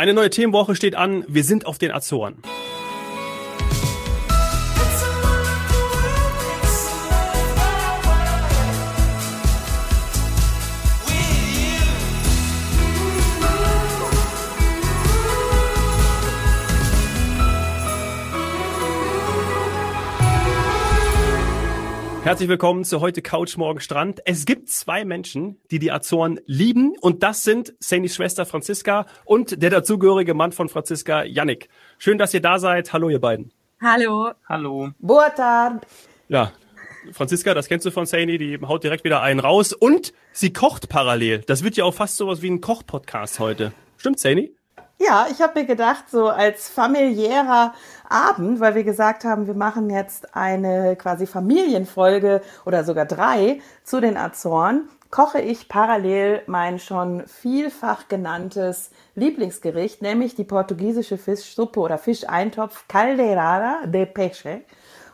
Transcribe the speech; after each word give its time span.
Eine 0.00 0.14
neue 0.14 0.30
Themenwoche 0.30 0.74
steht 0.76 0.94
an. 0.94 1.26
Wir 1.28 1.44
sind 1.44 1.66
auf 1.66 1.76
den 1.76 1.92
Azoren. 1.92 2.36
Herzlich 22.30 22.48
willkommen 22.48 22.84
zu 22.84 23.00
heute 23.00 23.22
Couch 23.22 23.56
Morgen 23.56 23.80
Strand. 23.80 24.20
Es 24.24 24.46
gibt 24.46 24.68
zwei 24.68 25.04
Menschen, 25.04 25.58
die 25.72 25.80
die 25.80 25.90
Azoren 25.90 26.38
lieben 26.46 26.94
und 27.00 27.24
das 27.24 27.42
sind 27.42 27.74
Sainys 27.80 28.14
Schwester 28.14 28.46
Franziska 28.46 29.06
und 29.24 29.60
der 29.60 29.70
dazugehörige 29.70 30.32
Mann 30.32 30.52
von 30.52 30.68
Franziska, 30.68 31.24
Yannick. 31.24 31.68
Schön, 31.98 32.18
dass 32.18 32.32
ihr 32.32 32.40
da 32.40 32.60
seid. 32.60 32.92
Hallo 32.92 33.08
ihr 33.08 33.20
beiden. 33.20 33.50
Hallo. 33.82 34.30
Hallo. 34.48 34.90
Boa 35.00 35.30
tarde. 35.30 35.80
Ja, 36.28 36.52
Franziska, 37.10 37.52
das 37.52 37.66
kennst 37.66 37.84
du 37.84 37.90
von 37.90 38.06
Saini, 38.06 38.38
die 38.38 38.60
haut 38.62 38.84
direkt 38.84 39.02
wieder 39.02 39.22
einen 39.22 39.40
raus 39.40 39.72
und 39.72 40.12
sie 40.30 40.52
kocht 40.52 40.88
parallel. 40.88 41.40
Das 41.48 41.64
wird 41.64 41.76
ja 41.76 41.82
auch 41.82 41.94
fast 41.94 42.16
sowas 42.16 42.42
wie 42.42 42.50
ein 42.50 42.60
Kochpodcast 42.60 43.40
heute. 43.40 43.72
Stimmt, 43.96 44.20
Saini? 44.20 44.54
Ja, 45.02 45.28
ich 45.30 45.40
habe 45.40 45.60
mir 45.60 45.66
gedacht, 45.66 46.10
so 46.10 46.28
als 46.28 46.68
familiärer 46.68 47.72
Abend, 48.06 48.60
weil 48.60 48.74
wir 48.74 48.84
gesagt 48.84 49.24
haben, 49.24 49.46
wir 49.46 49.54
machen 49.54 49.88
jetzt 49.88 50.36
eine 50.36 50.94
quasi 50.94 51.26
Familienfolge 51.26 52.42
oder 52.66 52.84
sogar 52.84 53.06
drei 53.06 53.62
zu 53.82 54.02
den 54.02 54.18
Azoren, 54.18 54.90
koche 55.10 55.40
ich 55.40 55.68
parallel 55.70 56.42
mein 56.48 56.78
schon 56.78 57.26
vielfach 57.26 58.08
genanntes 58.08 58.90
Lieblingsgericht, 59.14 60.02
nämlich 60.02 60.34
die 60.34 60.44
portugiesische 60.44 61.16
Fischsuppe 61.16 61.80
oder 61.80 61.96
Fischeintopf 61.96 62.86
Caldeirada 62.86 63.86
de 63.86 64.04
Peixe. 64.04 64.60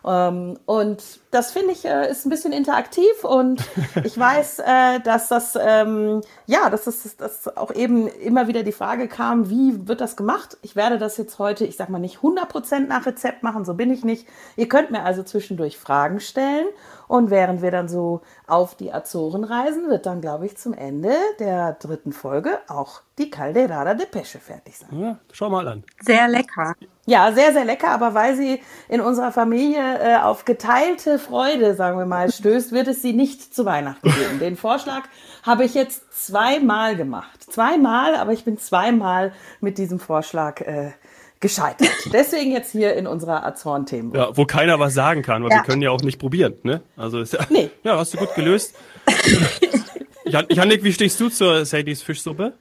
Ähm, 0.07 0.59
und 0.67 1.03
das 1.33 1.51
finde 1.51 1.73
ich 1.73 1.85
äh, 1.85 2.09
ist 2.09 2.25
ein 2.27 2.31
bisschen 2.31 2.53
interaktiv 2.53 3.25
und 3.25 3.61
ich 4.05 4.17
weiß, 4.17 4.61
äh, 4.61 5.01
dass 5.01 5.29
das 5.29 5.59
ähm, 5.61 6.21
ja, 6.47 6.71
dass 6.71 6.85
das 6.85 7.17
dass 7.17 7.57
auch 7.57 7.75
eben 7.75 8.07
immer 8.07 8.47
wieder 8.47 8.62
die 8.62 8.73
Frage 8.73 9.09
kam, 9.09 9.51
wie 9.51 9.89
wird 9.89 10.01
das 10.01 10.17
gemacht? 10.17 10.59
Ich 10.62 10.77
werde 10.77 10.99
das 10.99 11.17
jetzt 11.17 11.41
heute, 11.41 11.65
ich 11.65 11.77
sag 11.77 11.89
mal 11.89 11.99
nicht 11.99 12.19
100% 12.19 12.87
nach 12.87 13.07
Rezept 13.07 13.43
machen, 13.43 13.65
so 13.65 13.75
bin 13.75 13.91
ich 13.91 14.05
nicht. 14.05 14.29
Ihr 14.57 14.69
könnt 14.69 14.93
mir 14.93 15.03
also 15.03 15.25
zwischendurch 15.25 15.77
Fragen 15.77 16.21
stellen 16.21 16.67
und 17.09 17.31
während 17.31 17.62
wir 17.62 17.71
dann 17.71 17.89
so 17.89 18.21
auf 18.47 18.75
die 18.75 18.93
Azoren 18.93 19.45
reisen, 19.45 19.89
wird 19.89 20.07
dann, 20.07 20.21
glaube 20.21 20.47
ich, 20.47 20.57
zum 20.57 20.73
Ende 20.75 21.15
der 21.39 21.75
dritten 21.75 22.12
Folge 22.12 22.59
auch 22.69 23.01
die 23.19 23.31
Calderada 23.31 23.95
de 23.95 24.07
Pesce 24.07 24.39
fertig 24.41 24.79
sein. 24.79 24.99
Ja, 24.99 25.19
schau 25.33 25.49
mal 25.49 25.67
an. 25.69 25.84
Sehr 26.03 26.29
lecker. 26.29 26.75
Ja, 27.07 27.33
sehr, 27.33 27.53
sehr 27.53 27.65
lecker, 27.65 27.91
aber 27.91 28.15
weil 28.15 28.37
sie 28.37 28.61
in 28.89 29.01
unserer 29.01 29.31
Familie 29.31 30.01
äh, 30.01 30.17
auf 30.17 30.45
geteilte 30.45 31.19
Freude, 31.19 31.75
sagen 31.75 31.99
wir 31.99 32.07
mal, 32.07 32.31
stößt, 32.31 32.73
wird 32.73 32.89
es 32.89 33.01
sie 33.01 33.12
nicht 33.12 33.55
zu 33.55 33.65
Weihnachten 33.65 34.11
geben. 34.11 34.39
Den 34.41 34.57
Vorschlag 34.57 35.03
habe 35.45 35.65
ich 35.65 35.75
jetzt 35.75 36.27
zweimal 36.27 36.97
gemacht. 36.97 37.45
Zweimal, 37.45 38.17
aber 38.17 38.33
ich 38.33 38.45
bin 38.45 38.59
zweimal 38.59 39.33
mit 39.61 39.79
diesem 39.79 40.01
Vorschlag 40.01 40.61
äh, 40.62 40.91
gescheitert. 41.41 41.89
Deswegen 42.12 42.53
jetzt 42.53 42.73
hier 42.73 42.95
in 42.95 43.06
unserer 43.06 43.45
Azoren-Themen. 43.45 44.15
Ja, 44.15 44.37
wo 44.37 44.45
keiner 44.47 44.79
was 44.81 44.95
sagen 44.95 45.23
kann, 45.23 45.43
weil 45.45 45.51
Ja. 45.51 45.59
wir 45.59 45.62
können 45.65 45.83
ja 45.83 45.91
auch 45.91 46.01
nicht 46.03 46.19
probieren, 46.19 46.55
ne? 46.62 46.81
Also 46.97 47.20
ist 47.20 47.33
ja, 47.34 47.41
Nee. 47.51 47.70
ja, 47.84 47.98
hast 47.98 48.15
du 48.15 48.19
gut 48.19 48.34
gelöst. 48.34 48.75
Jan- 50.25 50.47
Jannik, 50.51 50.83
wie 50.83 50.93
stehst 50.93 51.20
du 51.20 51.28
zur 51.28 51.65
Sadie's 51.65 52.03
Fischsuppe? 52.03 52.55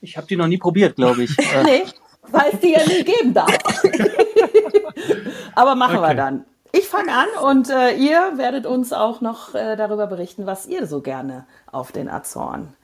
Ich 0.00 0.16
habe 0.16 0.26
die 0.26 0.36
noch 0.36 0.46
nie 0.48 0.58
probiert, 0.58 0.96
glaube 0.96 1.22
ich. 1.24 1.36
Nee, 1.64 1.84
weil 2.30 2.50
es 2.52 2.60
die 2.60 2.72
ja 2.72 2.80
nie 2.86 3.04
geben 3.04 3.32
darf. 3.34 3.52
Aber 5.54 5.74
machen 5.74 5.96
wir 6.00 6.04
Okay. 6.08 6.16
dann. 6.16 6.44
Ich 6.72 6.88
fange 6.88 7.12
an 7.12 7.28
und 7.44 7.70
äh, 7.70 7.94
ihr 7.94 8.32
werdet 8.36 8.66
uns 8.66 8.92
auch 8.92 9.20
noch 9.20 9.54
äh, 9.54 9.76
darüber 9.76 10.08
berichten, 10.08 10.44
was 10.46 10.66
ihr 10.66 10.86
so 10.88 11.00
gerne 11.02 11.46
auf 11.70 11.92
den 11.92 12.08
Azoren 12.08 12.74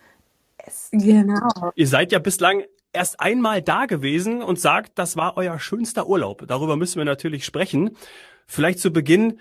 esst. 0.58 0.92
Genau. 0.92 1.72
Ihr 1.75 1.88
seid 1.88 2.12
ja 2.12 2.20
bislang 2.20 2.62
erst 2.92 3.20
einmal 3.20 3.62
da 3.62 3.86
gewesen 3.86 4.42
und 4.42 4.60
sagt, 4.60 4.98
das 4.98 5.16
war 5.16 5.36
euer 5.36 5.58
schönster 5.58 6.06
Urlaub. 6.06 6.44
Darüber 6.46 6.76
müssen 6.76 6.98
wir 6.98 7.04
natürlich 7.04 7.44
sprechen. 7.44 7.96
Vielleicht 8.46 8.80
zu 8.80 8.92
Beginn, 8.92 9.38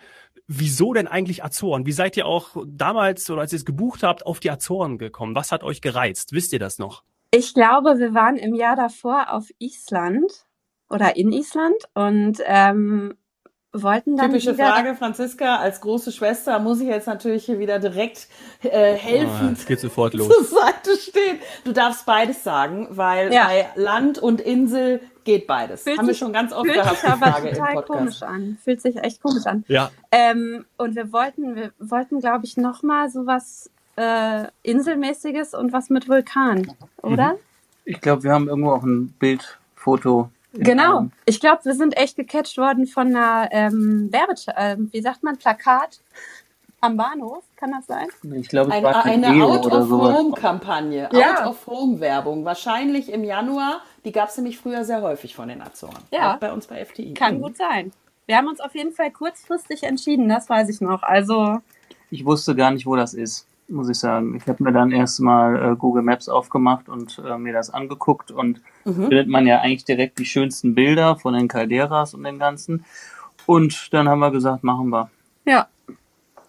wieso 0.48 0.94
denn 0.94 1.08
eigentlich 1.08 1.44
Azoren? 1.44 1.86
Wie 1.86 1.92
seid 1.92 2.18
ihr 2.18 2.26
auch 2.26 2.56
damals 2.68 3.30
oder 3.30 3.42
als 3.42 3.54
ihr 3.54 3.58
es 3.58 3.66
gebucht 3.66 4.04
habt, 4.04 4.26
auf 4.26 4.40
die 4.40 4.52
Azoren 4.52 4.98
gekommen? 4.98 5.36
Was 5.36 5.52
hat 5.52 5.64
euch 5.64 5.82
gereizt? 5.82 6.34
Wisst 6.34 6.54
ihr 6.54 6.60
das 6.60 6.80
noch? 6.80 7.04
Ich 7.32 7.54
glaube, 7.54 8.00
wir 8.00 8.14
waren 8.14 8.38
im 8.38 8.56
Jahr 8.56 8.76
davor 8.76 9.32
auf 9.32 9.50
Island 9.60 10.32
oder 10.90 11.16
in 11.16 11.32
Island 11.32 11.78
und 11.94 12.40
ähm, 12.46 13.16
wollten 13.72 14.18
dann 14.18 14.32
Typische 14.32 14.54
wieder 14.56 14.68
Frage, 14.74 14.96
Franziska, 14.96 15.58
als 15.58 15.80
große 15.82 16.12
Schwester 16.12 16.58
muss 16.60 16.80
ich 16.82 16.88
jetzt 16.88 17.06
natürlich 17.08 17.46
hier 17.46 17.60
wieder 17.60 17.78
direkt 17.80 18.28
äh, 18.64 18.94
helfend 18.94 19.58
es 19.60 19.66
geht 19.66 19.80
sofort 19.80 20.14
los. 20.16 20.28
zur 20.28 20.44
Seite 20.44 20.98
stehen. 21.00 21.38
Du 21.64 21.72
darfst 21.72 22.06
beides 22.06 22.44
sagen, 22.44 22.88
weil 22.92 23.32
Ja. 23.32 23.46
bei 23.48 23.68
Land 23.76 24.18
und 24.18 24.42
Insel 24.42 25.02
geht 25.24 25.46
beides. 25.46 25.84
Fühlt 25.84 26.00
Haben 26.00 26.08
wir 26.08 26.14
sich- 26.14 26.20
schon 26.20 26.34
ganz 26.34 26.52
oft 26.52 26.64
Fühlt 26.66 26.76
gehabt, 26.78 26.98
sich 26.98 27.02
die 27.02 27.08
aber 27.14 27.32
Frage 27.32 27.48
im 27.50 27.54
total 27.56 27.74
Podcast. 27.76 28.00
komisch 28.00 28.24
an. 28.24 28.58
Fühlt 28.64 28.82
sich 28.82 28.96
echt 28.98 29.22
komisch 29.22 29.46
an. 29.46 29.64
Ja, 29.68 29.92
Ähm, 30.12 30.66
und 30.78 30.96
wir 30.96 31.12
wollten, 31.14 31.56
wir 31.56 31.72
wollten, 31.78 32.20
glaube 32.20 32.46
ich, 32.46 32.58
noch 32.58 32.82
mal 32.82 33.10
sowas 33.12 33.70
äh, 33.98 34.46
Inselmäßiges 34.64 35.54
und 35.54 35.74
was 35.74 35.90
mit 35.92 36.08
Vulkan, 36.10 36.72
oder? 37.04 37.36
ich 37.86 38.02
glaube, 38.02 38.24
wir 38.24 38.32
haben 38.32 38.48
irgendwo 38.48 38.72
auch 38.72 38.84
ein 38.84 39.10
Bild, 39.20 39.58
Foto. 39.76 40.30
Genau. 40.54 40.98
einem- 41.00 41.12
Ich 41.26 41.40
glaube, 41.40 41.64
wir 41.66 41.76
sind 41.76 41.96
echt 41.98 42.16
gecatcht 42.16 42.58
worden 42.58 42.88
von 42.88 43.08
einer 43.16 43.50
ähm, 43.52 44.10
Werbe, 44.12 44.34
ähm, 44.58 44.90
wie 44.92 45.02
sagt 45.02 45.22
man, 45.24 45.38
Plakat 45.38 46.00
am 46.82 46.98
Bahnhof. 46.98 47.44
Kann 47.56 47.72
das 47.72 47.86
sein? 47.88 48.08
Ich 48.36 48.48
glaube, 48.50 48.74
es 48.74 48.82
war 48.84 49.06
ein 49.06 49.24
eine 49.24 49.38
sowas. 49.38 49.66
Out-of-Home-Kampagne, 49.66 51.10
Ja. 51.12 51.42
Out-of-Home-Werbung. 51.46 52.46
Wahrscheinlich 52.46 53.12
im 53.12 53.24
Januar. 53.24 53.82
Die 54.06 54.12
gab 54.12 54.30
es 54.30 54.38
nämlich 54.38 54.58
früher 54.58 54.84
sehr 54.86 55.02
häufig 55.02 55.36
von 55.36 55.50
den 55.50 55.62
Azoren. 55.62 55.98
Ja. 56.12 56.34
Auch 56.36 56.40
bei 56.40 56.52
uns 56.54 56.68
bei 56.68 56.80
FTI. 56.84 57.14
Kann 57.14 57.38
Mhm. 57.38 57.42
gut 57.42 57.58
sein. 57.58 57.92
Wir 58.28 58.38
haben 58.38 58.48
uns 58.48 58.60
auf 58.62 58.76
jeden 58.76 58.94
Fall 58.94 59.12
kurzfristig 59.12 59.84
entschieden, 59.84 60.30
das 60.30 60.50
weiß 60.50 60.70
ich 60.70 60.82
noch. 60.82 61.04
Also, 61.04 61.60
Ich 62.12 62.26
wusste 62.26 62.56
gar 62.56 62.72
nicht, 62.72 62.86
wo 62.86 62.96
das 62.96 63.14
ist, 63.14 63.46
muss 63.70 63.90
ich 63.90 64.00
sagen. 64.00 64.36
Ich 64.36 64.48
habe 64.48 64.64
mir 64.64 64.72
dann 64.72 64.92
erst 64.92 65.20
mal 65.20 65.74
äh, 65.74 65.76
Google 65.76 66.04
Maps 66.04 66.30
aufgemacht 66.30 66.90
und 66.90 67.22
äh, 67.26 67.38
mir 67.38 67.54
das 67.54 67.70
angeguckt 67.70 68.32
und 68.32 68.62
findet 68.84 69.28
man 69.28 69.46
ja 69.46 69.60
eigentlich 69.60 69.86
direkt 69.86 70.20
die 70.20 70.26
schönsten 70.26 70.76
Bilder 70.76 71.16
von 71.16 71.34
den 71.34 71.48
Calderas 71.48 72.14
und 72.14 72.24
den 72.24 72.40
ganzen. 72.40 72.86
Und 73.46 73.94
dann 73.94 74.10
haben 74.10 74.20
wir 74.20 74.32
gesagt, 74.32 74.64
machen 74.64 74.90
wir. 74.90 75.10
ja. 75.46 75.68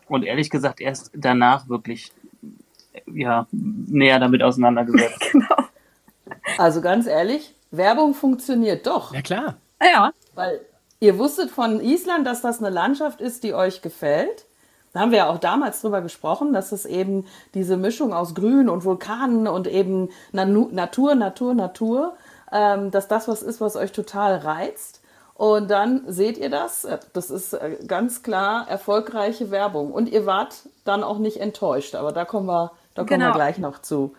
Und 0.09 0.25
ehrlich 0.25 0.51
gesagt, 0.51 0.81
erst 0.81 1.13
danach 1.15 1.69
wirklich 1.69 2.13
ja, 3.07 3.47
näher 3.53 4.19
damit 4.19 4.43
auseinandergesetzt. 4.43 5.35
Also 6.59 6.81
ganz 6.81 7.07
ehrlich, 7.07 7.55
Werbung 7.71 8.15
funktioniert 8.15 8.87
doch. 8.87 9.13
ja 9.13 9.23
klar. 9.23 9.57
Ja, 9.83 10.13
Weil 10.35 10.61
ihr 11.01 11.19
wusstet 11.19 11.51
von 11.51 11.81
Island, 11.81 12.27
dass 12.27 12.41
das 12.41 12.61
eine 12.61 12.71
Landschaft 12.71 13.21
ist, 13.21 13.43
die 13.43 13.55
euch 13.55 13.83
gefällt. 13.83 14.47
Da 14.93 15.01
haben 15.01 15.11
wir 15.13 15.19
ja 15.19 15.29
auch 15.31 15.39
damals 15.39 15.81
drüber 15.83 16.01
gesprochen, 16.01 16.53
dass 16.53 16.73
es 16.73 16.85
eben 16.85 17.27
diese 17.55 17.77
Mischung 17.77 18.13
aus 18.13 18.35
Grün 18.35 18.69
und 18.69 18.85
Vulkanen 18.85 19.47
und 19.47 19.67
eben 19.67 20.09
Natur, 20.33 21.15
Natur, 21.15 21.55
Natur, 21.55 22.15
ähm, 22.53 22.91
dass 22.91 23.07
das 23.07 23.29
was 23.29 23.43
ist, 23.43 23.61
was 23.61 23.77
euch 23.77 23.93
total 23.93 24.37
reizt. 24.39 25.01
Und 25.35 25.71
dann 25.71 26.03
seht 26.07 26.37
ihr 26.37 26.51
das. 26.51 26.87
Das 27.15 27.31
ist 27.31 27.55
äh, 27.55 27.79
ganz 27.87 28.23
klar 28.23 28.69
erfolgreiche 28.69 29.51
Werbung. 29.51 29.93
Und 29.93 30.09
ihr 30.11 30.27
wart 30.27 30.55
dann 30.85 31.03
auch 31.03 31.19
nicht 31.19 31.41
enttäuscht. 31.41 31.95
Aber 31.95 32.13
da 32.13 32.25
kommen 32.25 32.47
wir, 32.47 32.73
da 32.95 33.03
kommen 33.05 33.21
wir 33.21 33.27
Genau. 33.27 33.33
gleich 33.35 33.59
noch 33.59 33.79
zu. 33.81 34.13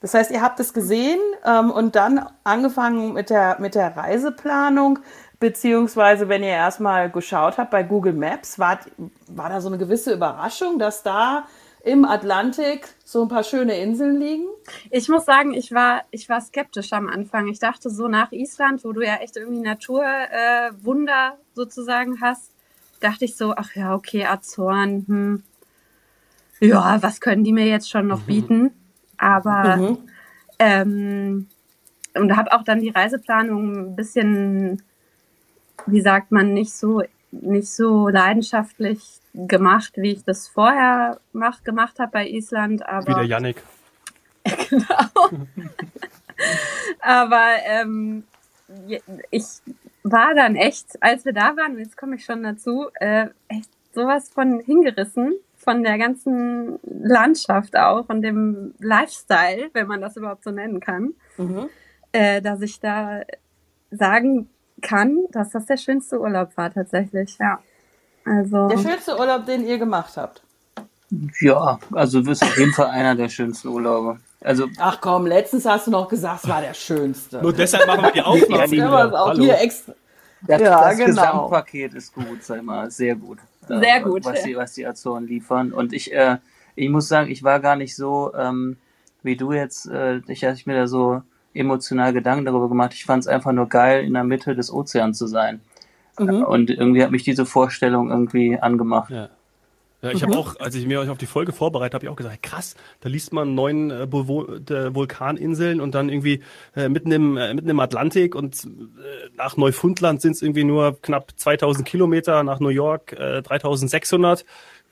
Das 0.00 0.14
heißt, 0.14 0.30
ihr 0.30 0.42
habt 0.42 0.60
es 0.60 0.72
gesehen 0.72 1.18
ähm, 1.44 1.70
und 1.70 1.96
dann 1.96 2.28
angefangen 2.44 3.12
mit 3.14 3.30
der, 3.30 3.56
mit 3.58 3.74
der 3.74 3.96
Reiseplanung, 3.96 5.00
beziehungsweise 5.44 6.30
wenn 6.30 6.42
ihr 6.42 6.48
erstmal 6.48 7.10
geschaut 7.10 7.58
habt 7.58 7.70
bei 7.70 7.82
Google 7.82 8.14
Maps, 8.14 8.58
war, 8.58 8.78
war 9.28 9.50
da 9.50 9.60
so 9.60 9.68
eine 9.68 9.76
gewisse 9.76 10.14
Überraschung, 10.14 10.78
dass 10.78 11.02
da 11.02 11.46
im 11.82 12.06
Atlantik 12.06 12.88
so 13.04 13.20
ein 13.20 13.28
paar 13.28 13.44
schöne 13.44 13.78
Inseln 13.78 14.18
liegen? 14.18 14.46
ich 14.90 15.06
muss 15.10 15.26
sagen, 15.26 15.52
ich 15.52 15.70
war, 15.70 16.04
ich 16.10 16.30
war 16.30 16.40
skeptisch 16.40 16.94
am 16.94 17.10
Anfang. 17.10 17.48
Ich 17.48 17.58
dachte 17.58 17.90
so 17.90 18.08
nach 18.08 18.32
Island, 18.32 18.84
wo 18.84 18.92
du 18.92 19.02
ja 19.02 19.16
echt 19.16 19.36
irgendwie 19.36 19.60
Naturwunder 19.60 20.68
äh, 20.68 20.70
Wunder 20.82 21.36
sozusagen 21.52 22.22
hast, 22.22 22.50
dachte 23.00 23.26
ich 23.26 23.36
so, 23.36 23.52
ach 23.54 23.74
ja, 23.74 23.94
okay, 23.94 24.24
Azoren, 24.24 25.04
hm. 25.06 25.42
ja, 26.60 27.02
was 27.02 27.20
können 27.20 27.44
die 27.44 27.52
mir 27.52 27.66
jetzt 27.66 27.90
schon 27.90 28.06
noch 28.06 28.22
bieten? 28.22 28.72
Aber 29.18 29.98
ähm, 30.58 31.48
und 32.14 32.34
habe 32.34 32.50
auch 32.54 32.62
dann 32.62 32.80
die 32.80 32.88
Reiseplanung 32.88 33.90
ein 33.90 33.96
bisschen, 33.96 34.82
wie 35.86 36.00
sagt 36.00 36.32
man, 36.32 36.52
nicht 36.52 36.72
so 36.72 37.02
nicht 37.30 37.68
so 37.68 38.08
leidenschaftlich 38.08 39.20
gemacht, 39.34 39.92
wie 39.96 40.12
ich 40.12 40.24
das 40.24 40.46
vorher 40.46 41.18
mach, 41.32 41.64
gemacht 41.64 41.98
habe 41.98 42.12
bei 42.12 42.28
Island, 42.28 42.86
aber 42.86 43.08
Wie 43.08 43.14
der 43.14 43.24
Yannick. 43.24 43.62
Aber 47.00 47.46
ähm, 47.66 48.24
ich 49.30 49.44
war 50.02 50.34
dann 50.34 50.56
echt, 50.56 51.02
als 51.02 51.24
wir 51.24 51.32
da 51.32 51.56
waren, 51.56 51.78
jetzt 51.78 51.96
komme 51.96 52.16
ich 52.16 52.24
schon 52.24 52.42
dazu, 52.42 52.88
äh, 52.94 53.28
echt 53.48 53.70
sowas 53.92 54.30
von 54.30 54.60
hingerissen 54.60 55.34
von 55.56 55.82
der 55.82 55.96
ganzen 55.96 56.78
Landschaft 56.82 57.76
auch 57.76 58.08
und 58.08 58.20
dem 58.20 58.74
Lifestyle, 58.80 59.70
wenn 59.72 59.86
man 59.86 60.02
das 60.02 60.16
überhaupt 60.16 60.44
so 60.44 60.50
nennen 60.50 60.80
kann, 60.80 61.14
mhm. 61.38 61.70
äh, 62.12 62.42
dass 62.42 62.60
ich 62.60 62.80
da 62.80 63.22
sagen 63.90 64.50
kann, 64.82 65.24
dass 65.30 65.50
das 65.50 65.66
der 65.66 65.76
schönste 65.76 66.20
Urlaub 66.20 66.56
war 66.56 66.72
tatsächlich, 66.72 67.36
ja. 67.38 67.58
Also 68.24 68.68
der 68.68 68.78
schönste 68.78 69.18
Urlaub, 69.18 69.46
den 69.46 69.66
ihr 69.66 69.78
gemacht 69.78 70.16
habt. 70.16 70.42
Ja, 71.40 71.78
also 71.92 72.20
du 72.20 72.26
bist 72.26 72.42
auf 72.42 72.56
jeden 72.58 72.72
Fall 72.72 72.86
einer 72.86 73.14
der 73.14 73.28
schönsten 73.28 73.68
Urlaube. 73.68 74.18
Also, 74.40 74.66
Ach 74.78 75.00
komm, 75.00 75.26
letztens 75.26 75.64
hast 75.64 75.86
du 75.86 75.90
noch 75.90 76.08
gesagt, 76.08 76.44
es 76.44 76.50
war 76.50 76.60
der 76.60 76.74
schönste. 76.74 77.40
Nur 77.40 77.52
deshalb 77.52 77.86
machen 77.86 78.02
wir 78.02 78.12
die 78.12 78.22
Aufnahme. 78.22 78.76
ja, 78.76 79.12
auch 79.12 79.32
hier 79.34 79.58
extra. 79.58 79.94
Das, 80.46 80.60
ja, 80.60 80.88
das 80.88 80.98
genau. 80.98 81.06
Gesamtpaket 81.06 81.94
ist 81.94 82.12
gut, 82.12 82.42
sag 82.42 82.62
mal, 82.62 82.90
sehr 82.90 83.14
gut. 83.14 83.38
Sehr 83.66 84.02
gut. 84.02 84.24
Was, 84.26 84.42
die, 84.42 84.56
was 84.56 84.74
die 84.74 84.86
Azoren 84.86 85.26
liefern. 85.26 85.72
Und 85.72 85.94
ich, 85.94 86.12
äh, 86.12 86.36
ich 86.76 86.90
muss 86.90 87.08
sagen, 87.08 87.30
ich 87.30 87.42
war 87.42 87.60
gar 87.60 87.76
nicht 87.76 87.96
so, 87.96 88.34
ähm, 88.34 88.76
wie 89.22 89.36
du 89.36 89.52
jetzt, 89.52 89.86
äh, 89.86 90.20
ich 90.28 90.44
hatte 90.44 90.60
mir 90.66 90.76
da 90.76 90.86
so 90.86 91.22
emotional 91.54 92.12
Gedanken 92.12 92.44
darüber 92.44 92.68
gemacht. 92.68 92.92
Ich 92.94 93.04
fand 93.04 93.22
es 93.22 93.28
einfach 93.28 93.52
nur 93.52 93.68
geil, 93.68 94.04
in 94.04 94.12
der 94.12 94.24
Mitte 94.24 94.54
des 94.54 94.72
Ozeans 94.72 95.16
zu 95.18 95.26
sein. 95.26 95.60
Mhm. 96.18 96.42
Und 96.42 96.70
irgendwie 96.70 97.02
hat 97.02 97.10
mich 97.10 97.24
diese 97.24 97.46
Vorstellung 97.46 98.10
irgendwie 98.10 98.58
angemacht. 98.58 99.10
Ja. 99.10 99.30
Ja, 100.04 100.10
ich 100.10 100.20
mhm. 100.20 100.26
habe 100.26 100.38
auch, 100.38 100.60
als 100.60 100.74
ich 100.74 100.86
mir 100.86 101.10
auf 101.10 101.16
die 101.16 101.24
Folge 101.24 101.52
vorbereitet 101.52 101.94
habe, 101.94 102.04
ich 102.04 102.10
auch 102.10 102.16
gesagt, 102.16 102.42
krass, 102.42 102.76
da 103.00 103.08
liest 103.08 103.32
man 103.32 103.54
neun 103.54 103.90
äh, 103.90 104.12
Vulkaninseln 104.12 105.80
und 105.80 105.94
dann 105.94 106.10
irgendwie 106.10 106.42
äh, 106.76 106.90
mitten 106.90 107.10
im 107.10 107.38
äh, 107.38 107.54
mitten 107.54 107.70
im 107.70 107.80
Atlantik 107.80 108.34
und 108.34 108.64
äh, 108.64 109.30
nach 109.34 109.56
Neufundland 109.56 110.20
sind 110.20 110.32
es 110.32 110.42
irgendwie 110.42 110.64
nur 110.64 111.00
knapp 111.00 111.32
2000 111.36 111.88
Kilometer, 111.88 112.42
nach 112.42 112.60
New 112.60 112.68
York 112.68 113.14
äh, 113.14 113.40
3600. 113.40 114.44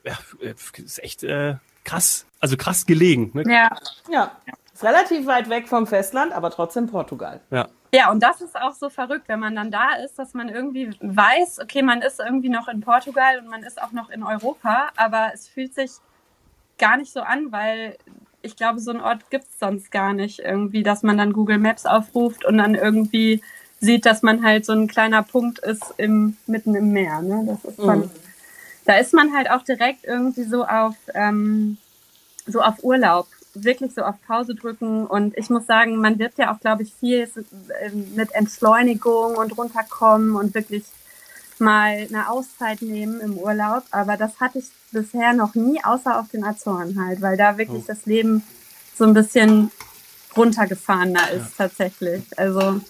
Ja, 0.04 0.18
äh, 0.40 0.54
ist 0.82 1.04
echt 1.04 1.24
äh, 1.24 1.56
krass, 1.84 2.24
also 2.40 2.56
krass 2.56 2.86
gelegen. 2.86 3.32
Ne? 3.34 3.44
Ja. 3.46 3.76
ja, 4.10 4.30
ist 4.82 4.88
relativ 4.88 5.26
weit 5.26 5.48
weg 5.48 5.68
vom 5.68 5.86
Festland, 5.86 6.32
aber 6.32 6.50
trotzdem 6.50 6.86
Portugal. 6.86 7.40
Ja. 7.50 7.68
Ja, 7.94 8.10
und 8.10 8.22
das 8.22 8.40
ist 8.40 8.58
auch 8.58 8.72
so 8.72 8.88
verrückt, 8.88 9.28
wenn 9.28 9.38
man 9.38 9.54
dann 9.54 9.70
da 9.70 9.96
ist, 10.02 10.18
dass 10.18 10.32
man 10.32 10.48
irgendwie 10.48 10.90
weiß, 11.00 11.60
okay, 11.60 11.82
man 11.82 12.00
ist 12.00 12.20
irgendwie 12.20 12.48
noch 12.48 12.68
in 12.68 12.80
Portugal 12.80 13.38
und 13.38 13.48
man 13.48 13.62
ist 13.64 13.82
auch 13.82 13.92
noch 13.92 14.08
in 14.08 14.22
Europa, 14.22 14.88
aber 14.96 15.30
es 15.34 15.46
fühlt 15.46 15.74
sich 15.74 15.90
gar 16.78 16.96
nicht 16.96 17.12
so 17.12 17.20
an, 17.20 17.52
weil 17.52 17.98
ich 18.40 18.56
glaube, 18.56 18.80
so 18.80 18.92
einen 18.92 19.02
Ort 19.02 19.28
gibt 19.28 19.44
es 19.44 19.58
sonst 19.58 19.92
gar 19.92 20.14
nicht 20.14 20.38
irgendwie, 20.38 20.82
dass 20.82 21.02
man 21.02 21.18
dann 21.18 21.34
Google 21.34 21.58
Maps 21.58 21.84
aufruft 21.84 22.46
und 22.46 22.56
dann 22.56 22.74
irgendwie 22.74 23.42
sieht, 23.78 24.06
dass 24.06 24.22
man 24.22 24.42
halt 24.42 24.64
so 24.64 24.72
ein 24.72 24.88
kleiner 24.88 25.22
Punkt 25.22 25.58
ist 25.58 25.92
im, 25.98 26.38
mitten 26.46 26.74
im 26.74 26.92
Meer. 26.92 27.20
Ne? 27.20 27.44
Das 27.46 27.64
ist 27.64 27.76
von, 27.76 28.00
mhm. 28.00 28.10
Da 28.86 28.96
ist 28.96 29.12
man 29.12 29.34
halt 29.34 29.50
auch 29.50 29.62
direkt 29.62 30.04
irgendwie 30.04 30.44
so 30.44 30.64
auf, 30.64 30.96
ähm, 31.14 31.76
so 32.46 32.62
auf 32.62 32.82
Urlaub 32.82 33.26
wirklich 33.54 33.94
so 33.94 34.02
auf 34.02 34.16
Pause 34.26 34.54
drücken. 34.54 35.06
Und 35.06 35.36
ich 35.36 35.50
muss 35.50 35.66
sagen, 35.66 35.96
man 35.96 36.18
wird 36.18 36.38
ja 36.38 36.54
auch, 36.54 36.60
glaube 36.60 36.82
ich, 36.82 36.92
viel 36.92 37.28
ähm, 37.82 38.12
mit 38.14 38.34
Entschleunigung 38.34 39.36
und 39.36 39.56
runterkommen 39.56 40.36
und 40.36 40.54
wirklich 40.54 40.84
mal 41.58 42.06
eine 42.08 42.30
Auszeit 42.30 42.82
nehmen 42.82 43.20
im 43.20 43.38
Urlaub. 43.38 43.84
Aber 43.90 44.16
das 44.16 44.40
hatte 44.40 44.58
ich 44.58 44.66
bisher 44.90 45.32
noch 45.32 45.54
nie, 45.54 45.82
außer 45.82 46.18
auf 46.18 46.28
den 46.30 46.44
Azoren 46.44 46.98
halt, 47.04 47.20
weil 47.20 47.36
da 47.36 47.58
wirklich 47.58 47.82
oh. 47.82 47.86
das 47.86 48.06
Leben 48.06 48.42
so 48.96 49.04
ein 49.04 49.14
bisschen 49.14 49.70
runtergefahrener 50.36 51.30
ist 51.30 51.58
ja. 51.58 51.66
tatsächlich. 51.66 52.22
Also 52.36 52.80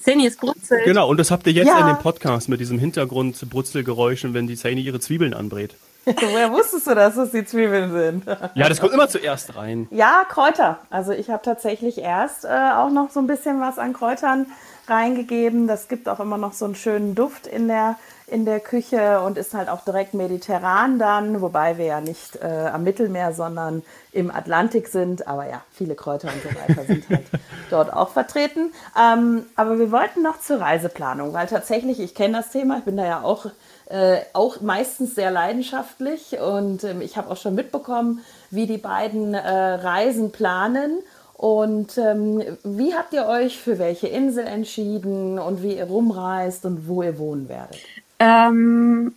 Zeni 0.00 0.26
ist 0.26 0.40
brutzelt. 0.40 0.84
Genau, 0.84 1.08
und 1.08 1.16
das 1.18 1.30
habt 1.30 1.46
ihr 1.46 1.52
jetzt 1.52 1.66
ja. 1.66 1.80
in 1.80 1.86
dem 1.86 1.98
Podcast 1.98 2.48
mit 2.48 2.60
diesem 2.60 2.78
Hintergrund 2.78 3.48
Brutzelgeräuschen, 3.50 4.34
wenn 4.34 4.46
die 4.46 4.56
Zeni 4.56 4.82
ihre 4.82 5.00
Zwiebeln 5.00 5.34
anbrät. 5.34 5.74
Woher 6.06 6.52
wusstest 6.52 6.86
du, 6.86 6.94
dass 6.94 7.16
es 7.16 7.32
die 7.32 7.44
Zwiebeln 7.44 7.90
sind? 7.92 8.26
Ja, 8.54 8.68
das 8.68 8.80
kommt 8.80 8.92
immer 8.92 9.08
zuerst 9.08 9.56
rein. 9.56 9.88
Ja, 9.90 10.24
Kräuter. 10.28 10.78
Also 10.88 11.12
ich 11.12 11.30
habe 11.30 11.42
tatsächlich 11.42 11.98
erst 11.98 12.44
äh, 12.44 12.48
auch 12.48 12.90
noch 12.90 13.10
so 13.10 13.18
ein 13.20 13.26
bisschen 13.26 13.60
was 13.60 13.78
an 13.78 13.92
Kräutern 13.92 14.46
reingegeben. 14.88 15.66
Das 15.66 15.88
gibt 15.88 16.08
auch 16.08 16.20
immer 16.20 16.38
noch 16.38 16.52
so 16.52 16.64
einen 16.64 16.76
schönen 16.76 17.14
Duft 17.14 17.48
in 17.48 17.66
der, 17.66 17.96
in 18.28 18.44
der 18.44 18.60
Küche 18.60 19.20
und 19.20 19.36
ist 19.36 19.52
halt 19.54 19.68
auch 19.68 19.84
direkt 19.84 20.14
mediterran 20.14 20.98
dann, 20.98 21.40
wobei 21.40 21.76
wir 21.76 21.86
ja 21.86 22.00
nicht 22.00 22.36
äh, 22.36 22.70
am 22.72 22.84
Mittelmeer, 22.84 23.32
sondern 23.32 23.82
im 24.12 24.30
Atlantik 24.30 24.88
sind. 24.88 25.26
Aber 25.26 25.48
ja, 25.48 25.62
viele 25.72 25.96
Kräuter 25.96 26.28
und 26.28 26.42
so 26.42 26.48
weiter 26.60 26.84
sind 26.84 27.08
halt 27.08 27.26
dort 27.70 27.92
auch 27.92 28.10
vertreten. 28.10 28.72
Ähm, 28.96 29.46
aber 29.56 29.78
wir 29.78 29.90
wollten 29.90 30.22
noch 30.22 30.40
zur 30.40 30.60
Reiseplanung, 30.60 31.32
weil 31.32 31.46
tatsächlich, 31.46 32.00
ich 32.00 32.14
kenne 32.14 32.38
das 32.38 32.50
Thema, 32.50 32.78
ich 32.78 32.84
bin 32.84 32.96
da 32.96 33.04
ja 33.04 33.22
auch 33.22 33.46
äh, 33.88 34.18
auch 34.32 34.60
meistens 34.60 35.14
sehr 35.14 35.30
leidenschaftlich 35.30 36.38
und 36.40 36.82
ähm, 36.84 37.00
ich 37.00 37.16
habe 37.16 37.30
auch 37.30 37.36
schon 37.36 37.54
mitbekommen, 37.54 38.20
wie 38.50 38.66
die 38.66 38.78
beiden 38.78 39.34
äh, 39.34 39.38
Reisen 39.38 40.32
planen. 40.32 40.98
Und 41.34 41.98
ähm, 41.98 42.42
wie 42.64 42.94
habt 42.94 43.12
ihr 43.12 43.26
euch 43.26 43.60
für 43.60 43.78
welche 43.78 44.06
Insel 44.06 44.46
entschieden 44.46 45.38
und 45.38 45.62
wie 45.62 45.76
ihr 45.76 45.84
rumreist 45.84 46.64
und 46.64 46.88
wo 46.88 47.02
ihr 47.02 47.18
wohnen 47.18 47.48
werdet? 47.48 47.78
Ähm, 48.18 49.14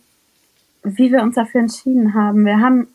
wie 0.82 1.10
wir 1.10 1.22
uns 1.22 1.34
dafür 1.34 1.62
entschieden 1.62 2.14
haben. 2.14 2.44
Wir 2.44 2.60
haben, 2.60 2.88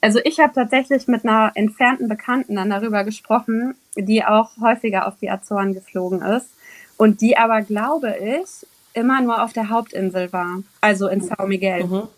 also 0.00 0.20
ich 0.24 0.38
habe 0.38 0.54
tatsächlich 0.54 1.08
mit 1.08 1.24
einer 1.24 1.52
entfernten 1.56 2.08
Bekannten 2.08 2.54
dann 2.54 2.70
darüber 2.70 3.02
gesprochen, 3.02 3.74
die 3.96 4.24
auch 4.24 4.50
häufiger 4.60 5.08
auf 5.08 5.14
die 5.20 5.30
Azoren 5.30 5.74
geflogen 5.74 6.22
ist 6.22 6.48
und 6.96 7.20
die 7.20 7.36
aber, 7.36 7.62
glaube 7.62 8.14
ich, 8.16 8.66
immer 8.98 9.20
nur 9.20 9.42
auf 9.42 9.52
der 9.52 9.70
Hauptinsel 9.70 10.32
war, 10.32 10.62
also 10.80 11.08
in 11.08 11.22
São 11.22 11.46
Miguel. 11.46 11.84
Mhm. 11.84 12.08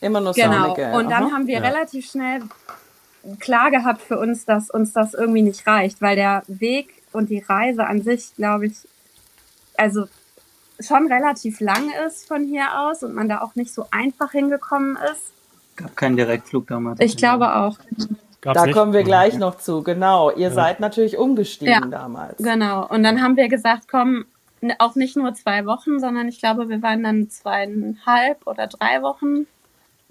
Immer 0.00 0.20
nur 0.20 0.32
genau. 0.32 0.52
São 0.52 0.68
Miguel. 0.70 0.94
Und 0.94 1.10
dann 1.10 1.24
Aha. 1.24 1.32
haben 1.32 1.46
wir 1.46 1.60
ja. 1.60 1.68
relativ 1.68 2.10
schnell 2.10 2.42
klar 3.38 3.70
gehabt 3.70 4.00
für 4.00 4.18
uns, 4.18 4.44
dass 4.44 4.70
uns 4.70 4.92
das 4.92 5.14
irgendwie 5.14 5.42
nicht 5.42 5.66
reicht, 5.66 6.00
weil 6.00 6.16
der 6.16 6.42
Weg 6.46 7.02
und 7.12 7.28
die 7.28 7.40
Reise 7.40 7.86
an 7.86 8.02
sich, 8.02 8.34
glaube 8.36 8.66
ich, 8.66 8.74
also 9.76 10.06
schon 10.80 11.12
relativ 11.12 11.60
lang 11.60 11.90
ist 12.06 12.26
von 12.26 12.44
hier 12.44 12.80
aus 12.80 13.02
und 13.02 13.14
man 13.14 13.28
da 13.28 13.42
auch 13.42 13.54
nicht 13.54 13.72
so 13.72 13.86
einfach 13.90 14.32
hingekommen 14.32 14.96
ist. 15.12 15.32
Gab 15.76 15.96
keinen 15.96 16.16
Direktflug 16.16 16.66
damals. 16.66 17.00
Ich 17.00 17.16
glaube 17.16 17.54
auch. 17.54 17.78
Gab's 18.40 18.58
da 18.58 18.66
nicht? 18.66 18.74
kommen 18.74 18.92
wir 18.92 19.02
gleich 19.02 19.36
noch 19.38 19.58
zu, 19.58 19.82
genau. 19.82 20.30
Ihr 20.30 20.48
ja. 20.48 20.50
seid 20.50 20.80
natürlich 20.80 21.18
umgestiegen 21.18 21.72
ja, 21.72 21.86
damals. 21.86 22.38
Genau. 22.38 22.86
Und 22.86 23.02
dann 23.02 23.22
haben 23.22 23.36
wir 23.36 23.48
gesagt, 23.48 23.84
komm, 23.90 24.24
auch 24.78 24.94
nicht 24.94 25.16
nur 25.16 25.34
zwei 25.34 25.66
Wochen, 25.66 25.98
sondern 25.98 26.28
ich 26.28 26.38
glaube, 26.38 26.68
wir 26.68 26.82
waren 26.82 27.02
dann 27.02 27.30
zweieinhalb 27.30 28.46
oder 28.46 28.66
drei 28.66 29.02
Wochen 29.02 29.46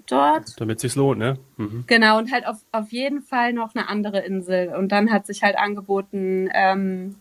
dort. 0.06 0.60
Damit 0.60 0.80
sich's 0.80 0.96
lohnt, 0.96 1.18
ne? 1.18 1.38
Mhm. 1.56 1.84
Genau, 1.86 2.18
und 2.18 2.32
halt 2.32 2.46
auf, 2.46 2.58
auf 2.72 2.90
jeden 2.92 3.22
Fall 3.22 3.52
noch 3.52 3.74
eine 3.74 3.88
andere 3.88 4.20
Insel. 4.20 4.74
Und 4.74 4.90
dann 4.92 5.10
hat 5.10 5.26
sich 5.26 5.42
halt 5.42 5.56
angeboten, 5.56 6.48
ähm, 6.52 7.16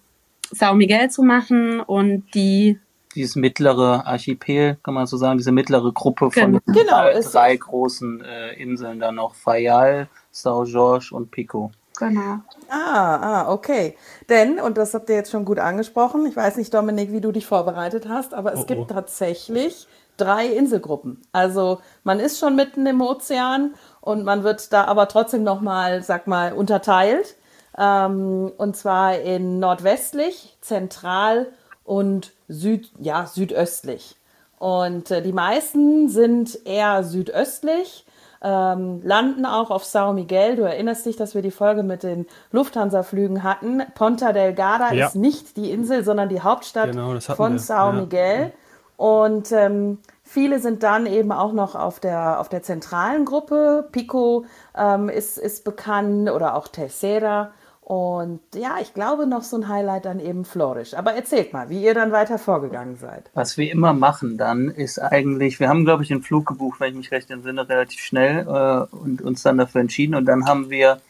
Sao 0.51 0.73
Miguel 0.73 1.09
zu 1.09 1.23
machen 1.23 1.79
und 1.79 2.33
die 2.33 2.79
dieses 3.15 3.35
mittlere 3.35 4.05
Archipel, 4.05 4.77
kann 4.83 4.93
man 4.93 5.07
so 5.07 5.17
sagen, 5.17 5.37
diese 5.37 5.51
mittlere 5.51 5.91
Gruppe 5.91 6.29
von 6.31 6.51
genau. 6.51 6.59
genau 6.67 7.11
drei, 7.11 7.19
drei 7.21 7.55
großen 7.55 8.21
äh, 8.21 8.53
Inseln 8.53 8.99
dann 8.99 9.15
noch 9.15 9.33
Fayal, 9.33 10.07
Sao 10.31 10.63
Jorge 10.63 11.09
und 11.11 11.31
Pico. 11.31 11.71
Genau. 11.99 12.39
Ah, 12.69 13.17
ah, 13.17 13.51
okay. 13.51 13.97
Denn, 14.29 14.59
und 14.59 14.77
das 14.77 14.93
habt 14.93 15.09
ihr 15.09 15.15
jetzt 15.15 15.31
schon 15.31 15.45
gut 15.45 15.59
angesprochen, 15.59 16.25
ich 16.25 16.35
weiß 16.35 16.55
nicht, 16.55 16.73
Dominik, 16.73 17.11
wie 17.11 17.21
du 17.21 17.31
dich 17.31 17.45
vorbereitet 17.45 18.07
hast, 18.07 18.33
aber 18.33 18.53
es 18.53 18.61
oh, 18.61 18.65
gibt 18.65 18.81
oh. 18.81 18.85
tatsächlich 18.85 19.87
drei 20.17 20.47
Inselgruppen. 20.47 21.21
Also 21.31 21.81
man 22.03 22.19
ist 22.19 22.39
schon 22.39 22.55
mitten 22.55 22.85
im 22.85 23.01
Ozean 23.01 23.73
und 24.01 24.23
man 24.23 24.43
wird 24.43 24.71
da 24.71 24.85
aber 24.85 25.07
trotzdem 25.07 25.43
nochmal, 25.43 26.01
sag 26.01 26.27
mal, 26.27 26.53
unterteilt. 26.53 27.35
Ähm, 27.77 28.51
und 28.57 28.75
zwar 28.75 29.19
in 29.19 29.59
nordwestlich, 29.59 30.57
zentral 30.61 31.47
und 31.83 32.33
süd, 32.47 32.91
ja, 32.99 33.25
südöstlich. 33.25 34.15
Und 34.57 35.11
äh, 35.11 35.21
die 35.21 35.33
meisten 35.33 36.09
sind 36.09 36.65
eher 36.65 37.03
südöstlich 37.03 38.05
ähm, 38.41 39.01
landen 39.03 39.45
auch 39.45 39.69
auf 39.69 39.83
Sao 39.83 40.13
Miguel. 40.13 40.55
Du 40.55 40.63
erinnerst 40.63 41.05
dich, 41.05 41.15
dass 41.17 41.35
wir 41.35 41.41
die 41.41 41.51
Folge 41.51 41.83
mit 41.83 42.03
den 42.03 42.25
Lufthansa-Flügen 42.51 43.43
hatten. 43.43 43.81
Ponta 43.95 44.31
Delgada 44.31 44.93
ja. 44.93 45.07
ist 45.07 45.15
nicht 45.15 45.57
die 45.57 45.71
Insel, 45.71 46.03
sondern 46.03 46.29
die 46.29 46.41
Hauptstadt 46.41 46.91
genau, 46.91 47.19
von 47.19 47.53
wir. 47.53 47.59
Sao 47.59 47.91
ja. 47.93 47.99
Miguel. 47.99 48.53
Und 48.95 49.51
ähm, 49.51 49.99
viele 50.23 50.59
sind 50.59 50.83
dann 50.83 51.05
eben 51.05 51.31
auch 51.31 51.53
noch 51.53 51.75
auf 51.75 51.99
der, 51.99 52.39
auf 52.39 52.49
der 52.49 52.63
zentralen 52.63 53.25
Gruppe. 53.25 53.87
Pico 53.91 54.45
ähm, 54.77 55.09
ist, 55.09 55.37
ist 55.37 55.63
bekannt 55.63 56.29
oder 56.29 56.55
auch 56.55 56.67
Tercera. 56.67 57.51
Und 57.89 58.39
ja, 58.53 58.77
ich 58.79 58.93
glaube 58.93 59.25
noch 59.25 59.41
so 59.41 59.57
ein 59.57 59.67
Highlight 59.67 60.05
dann 60.05 60.19
eben 60.19 60.45
Florisch. 60.45 60.93
Aber 60.93 61.13
erzählt 61.13 61.53
mal, 61.53 61.71
wie 61.71 61.83
ihr 61.83 61.95
dann 61.95 62.11
weiter 62.11 62.37
vorgegangen 62.37 62.97
seid. 62.97 63.31
Was 63.33 63.57
wir 63.57 63.71
immer 63.71 63.93
machen 63.93 64.37
dann 64.37 64.67
ist 64.67 64.99
eigentlich, 64.99 65.59
wir 65.59 65.69
haben 65.69 65.85
glaube 65.85 66.03
ich 66.03 66.09
den 66.09 66.21
Flug 66.21 66.45
gebucht, 66.45 66.79
wenn 66.79 66.91
ich 66.91 66.97
mich 66.97 67.11
recht 67.11 67.31
entsinne, 67.31 67.67
relativ 67.67 68.01
schnell 68.01 68.41
äh, 68.41 68.95
und 68.95 69.23
uns 69.23 69.41
dann 69.41 69.57
dafür 69.57 69.81
entschieden. 69.81 70.13
Und 70.13 70.25
dann 70.25 70.45
haben 70.45 70.69
wir 70.69 71.01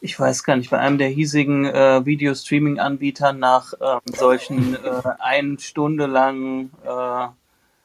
ich 0.00 0.18
weiß 0.18 0.44
gar 0.44 0.56
nicht, 0.56 0.70
bei 0.70 0.78
einem 0.78 0.96
der 0.96 1.08
hiesigen 1.08 1.66
äh, 1.66 2.06
Video-Streaming-Anbietern 2.06 3.38
nach 3.38 3.74
ähm, 3.78 4.00
solchen 4.06 4.76
äh, 4.76 5.02
ein 5.18 5.58
Stunde 5.58 6.06
langen 6.06 6.70
äh, 6.82 7.26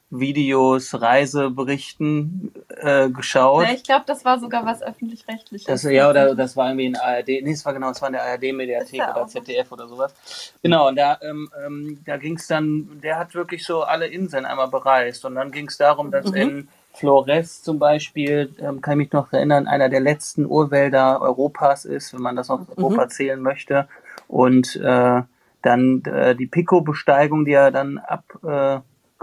Videos, 0.09 1.01
Reiseberichten 1.01 2.53
äh, 2.69 3.09
geschaut. 3.09 3.63
Ja, 3.63 3.73
ich 3.73 3.83
glaube, 3.83 4.03
das 4.05 4.23
war 4.23 4.39
sogar 4.39 4.65
was 4.65 4.81
öffentlich-rechtliches. 4.81 5.65
Das, 5.65 5.83
ja, 5.83 6.09
oder 6.09 6.35
das 6.35 6.55
war 6.55 6.69
irgendwie 6.69 6.85
in 6.85 6.95
ARD, 6.95 7.27
nee, 7.27 7.51
es 7.51 7.65
war 7.65 7.73
genau, 7.73 7.89
es 7.89 8.01
war 8.01 8.09
in 8.09 8.13
der 8.13 8.23
ARD-Mediathek 8.23 9.01
oder 9.01 9.27
ZDF 9.27 9.71
oder 9.71 9.87
sowas. 9.87 10.13
Genau, 10.61 10.87
und 10.87 10.95
da, 10.95 11.17
ähm, 11.21 11.49
ähm, 11.65 11.99
da 12.05 12.17
ging 12.17 12.35
es 12.35 12.47
dann, 12.47 12.99
der 13.01 13.17
hat 13.17 13.33
wirklich 13.33 13.65
so 13.65 13.81
alle 13.83 14.07
Inseln 14.07 14.45
einmal 14.45 14.67
bereist 14.67 15.25
und 15.25 15.35
dann 15.35 15.51
ging 15.51 15.67
es 15.67 15.77
darum, 15.77 16.11
dass 16.11 16.27
Mhm. 16.27 16.35
in 16.35 16.67
Flores 16.93 17.61
zum 17.61 17.79
Beispiel, 17.79 18.53
ähm, 18.59 18.81
kann 18.81 18.93
ich 18.93 19.07
mich 19.07 19.11
noch 19.11 19.33
erinnern, 19.33 19.67
einer 19.67 19.89
der 19.89 19.99
letzten 19.99 20.45
Urwälder 20.45 21.21
Europas 21.21 21.83
ist, 21.85 22.13
wenn 22.13 22.21
man 22.21 22.35
das 22.35 22.47
noch 22.47 22.65
Europa 22.77 23.09
zählen 23.09 23.41
möchte. 23.41 23.87
Und 24.27 24.75
äh, 24.77 25.21
dann 25.61 26.03
äh, 26.05 26.35
die 26.35 26.47
Pico-Besteigung, 26.47 27.43
die 27.43 27.51
er 27.51 27.71
dann 27.71 27.99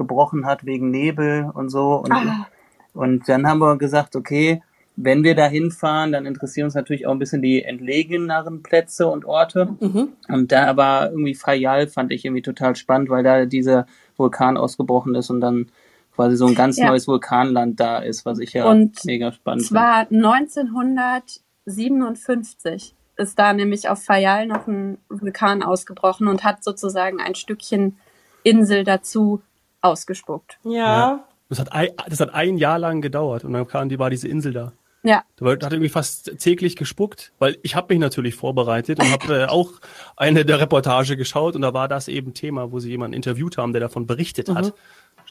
abgebrochen 0.02 0.40
gebrochen 0.42 0.46
hat 0.46 0.66
wegen 0.66 0.90
Nebel 0.90 1.50
und 1.54 1.68
so. 1.70 1.94
Und, 1.94 2.12
Ah. 2.12 2.46
und 2.94 3.28
dann 3.28 3.46
haben 3.46 3.60
wir 3.60 3.76
gesagt, 3.78 4.16
okay, 4.16 4.62
wenn 4.94 5.24
wir 5.24 5.34
da 5.34 5.46
hinfahren, 5.46 6.12
dann 6.12 6.26
interessieren 6.26 6.66
uns 6.66 6.74
natürlich 6.74 7.06
auch 7.06 7.12
ein 7.12 7.18
bisschen 7.18 7.40
die 7.40 7.62
entlegeneren 7.62 8.62
Plätze 8.62 9.06
und 9.06 9.24
Orte. 9.24 9.74
Mhm. 9.80 10.08
Und 10.28 10.52
da 10.52 10.76
war 10.76 11.08
irgendwie 11.10 11.34
Fayal, 11.34 11.86
fand 11.88 12.12
ich 12.12 12.26
irgendwie 12.26 12.42
total 12.42 12.76
spannend, 12.76 13.08
weil 13.08 13.22
da 13.22 13.46
dieser 13.46 13.86
Vulkan 14.18 14.58
ausgebrochen 14.58 15.14
ist 15.14 15.30
und 15.30 15.40
dann 15.40 15.70
quasi 16.14 16.36
so 16.36 16.46
ein 16.46 16.54
ganz 16.54 16.76
Ja. 16.76 16.88
neues 16.88 17.08
Vulkanland 17.08 17.80
da 17.80 17.96
ist, 17.98 18.26
was 18.26 18.38
ich 18.38 18.52
ja 18.52 18.70
Und 18.70 19.02
mega 19.06 19.32
spannend 19.32 19.64
zwar 19.64 20.06
1957 20.10 22.94
ist 23.16 23.38
da 23.38 23.52
nämlich 23.54 23.88
auf 23.88 24.02
Fayal 24.02 24.46
noch 24.46 24.66
ein 24.66 24.98
Vulkan 25.08 25.62
ausgebrochen 25.62 26.28
und 26.28 26.44
hat 26.44 26.62
sozusagen 26.64 27.18
ein 27.20 27.34
Stückchen 27.34 27.96
Insel 28.42 28.84
dazu 28.84 29.40
ausgespuckt. 29.82 30.58
Ja, 30.64 31.26
Das 31.48 31.58
hat, 31.58 31.72
ein, 31.72 31.88
das 32.08 32.20
hat 32.20 32.32
ein 32.32 32.56
Jahr 32.56 32.78
lang 32.78 33.02
gedauert 33.02 33.44
und 33.44 33.52
dann 33.52 33.66
kam 33.66 33.88
die, 33.88 33.98
war 33.98 34.08
diese 34.08 34.28
Insel 34.28 34.52
da. 34.52 34.72
Ja, 35.04 35.24
Da 35.36 35.46
hat 35.50 35.72
irgendwie 35.72 35.88
fast 35.88 36.38
täglich 36.38 36.76
gespuckt, 36.76 37.32
weil 37.40 37.58
ich 37.62 37.74
habe 37.74 37.92
mich 37.92 38.00
natürlich 38.00 38.36
vorbereitet 38.36 39.00
und 39.00 39.10
habe 39.10 39.42
äh, 39.42 39.46
auch 39.46 39.72
eine 40.16 40.44
der 40.44 40.60
Reportage 40.60 41.16
geschaut 41.16 41.56
und 41.56 41.62
da 41.62 41.74
war 41.74 41.88
das 41.88 42.06
eben 42.06 42.34
Thema, 42.34 42.70
wo 42.70 42.78
sie 42.78 42.90
jemanden 42.90 43.14
interviewt 43.14 43.58
haben, 43.58 43.72
der 43.72 43.80
davon 43.80 44.06
berichtet 44.06 44.48
hat. 44.48 44.74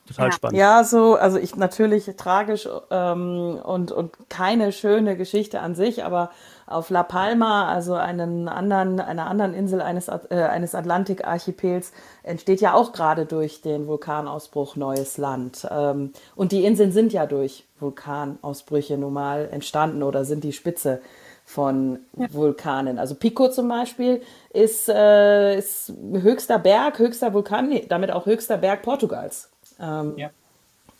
Total 0.07 0.27
Ja. 0.27 0.31
spannend. 0.31 0.57
Ja, 0.59 0.83
so, 0.83 1.15
also 1.15 1.37
ich 1.37 1.55
natürlich 1.55 2.05
tragisch 2.17 2.67
ähm, 2.89 3.59
und, 3.63 3.91
und 3.91 4.11
keine 4.29 4.71
schöne 4.71 5.15
Geschichte 5.15 5.59
an 5.61 5.75
sich, 5.75 6.03
aber 6.03 6.31
auf 6.67 6.89
La 6.89 7.03
Palma, 7.03 7.67
also 7.67 7.93
einen 7.93 8.47
anderen, 8.47 8.99
einer 8.99 9.27
anderen 9.27 9.53
Insel 9.53 9.81
eines, 9.81 10.07
äh, 10.07 10.47
eines 10.49 10.73
Atlantikarchipels, 10.73 11.91
entsteht 12.23 12.61
ja 12.61 12.73
auch 12.73 12.93
gerade 12.93 13.25
durch 13.25 13.61
den 13.61 13.87
Vulkanausbruch 13.87 14.75
neues 14.75 15.17
Land. 15.17 15.67
Ähm, 15.69 16.13
und 16.35 16.51
die 16.51 16.65
Inseln 16.65 16.91
sind 16.91 17.13
ja 17.13 17.25
durch 17.25 17.65
Vulkanausbrüche 17.79 18.97
nun 18.97 19.13
mal 19.13 19.49
entstanden 19.51 20.03
oder 20.03 20.25
sind 20.25 20.43
die 20.43 20.53
Spitze 20.53 21.01
von 21.45 21.99
Vulkanen. 22.13 22.97
Also 22.97 23.15
Pico 23.15 23.49
zum 23.49 23.67
Beispiel 23.67 24.21
ist, 24.53 24.87
äh, 24.87 25.57
ist 25.57 25.91
höchster 26.13 26.59
Berg, 26.59 26.97
höchster 26.99 27.33
Vulkan, 27.33 27.67
nee, 27.69 27.85
damit 27.87 28.11
auch 28.11 28.25
höchster 28.25 28.57
Berg 28.57 28.81
Portugals. 28.83 29.50
Ähm, 29.81 30.13
Ja. 30.17 30.29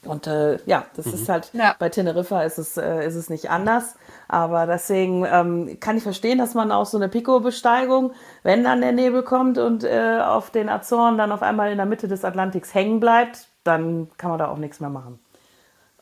Und 0.04 0.26
äh, 0.26 0.58
ja, 0.66 0.86
das 0.96 1.06
ist 1.06 1.30
halt, 1.30 1.52
Ja. 1.54 1.76
bei 1.78 1.90
Teneriffa 1.90 2.42
ist 2.42 2.58
es, 2.58 2.76
äh, 2.76 3.06
ist 3.06 3.14
es 3.14 3.30
nicht 3.30 3.52
anders. 3.52 3.96
Aber 4.28 4.66
deswegen 4.66 5.26
ähm, 5.32 5.78
kann 5.80 5.96
ich 5.96 6.02
verstehen, 6.02 6.40
dass 6.40 6.56
man 6.56 6.72
auch 6.72 6.88
so 6.88 6.98
eine 6.98 7.08
Pico-Besteigung, 7.08 8.12
wenn 8.42 8.64
dann 8.64 8.82
der 8.82 8.94
Nebel 8.94 9.22
kommt 9.22 9.60
und 9.60 9.84
äh, 9.84 10.20
auf 10.24 10.50
den 10.50 10.70
Azoren 10.70 11.20
dann 11.20 11.32
auf 11.32 11.44
einmal 11.44 11.70
in 11.72 11.78
der 11.78 11.86
Mitte 11.86 12.08
des 12.08 12.26
Atlantiks 12.26 12.74
hängen 12.74 13.00
bleibt, 13.00 13.48
dann 13.64 14.10
kann 14.18 14.32
man 14.32 14.40
da 14.40 14.48
auch 14.48 14.58
nichts 14.58 14.80
mehr 14.80 14.90
machen. 14.90 15.20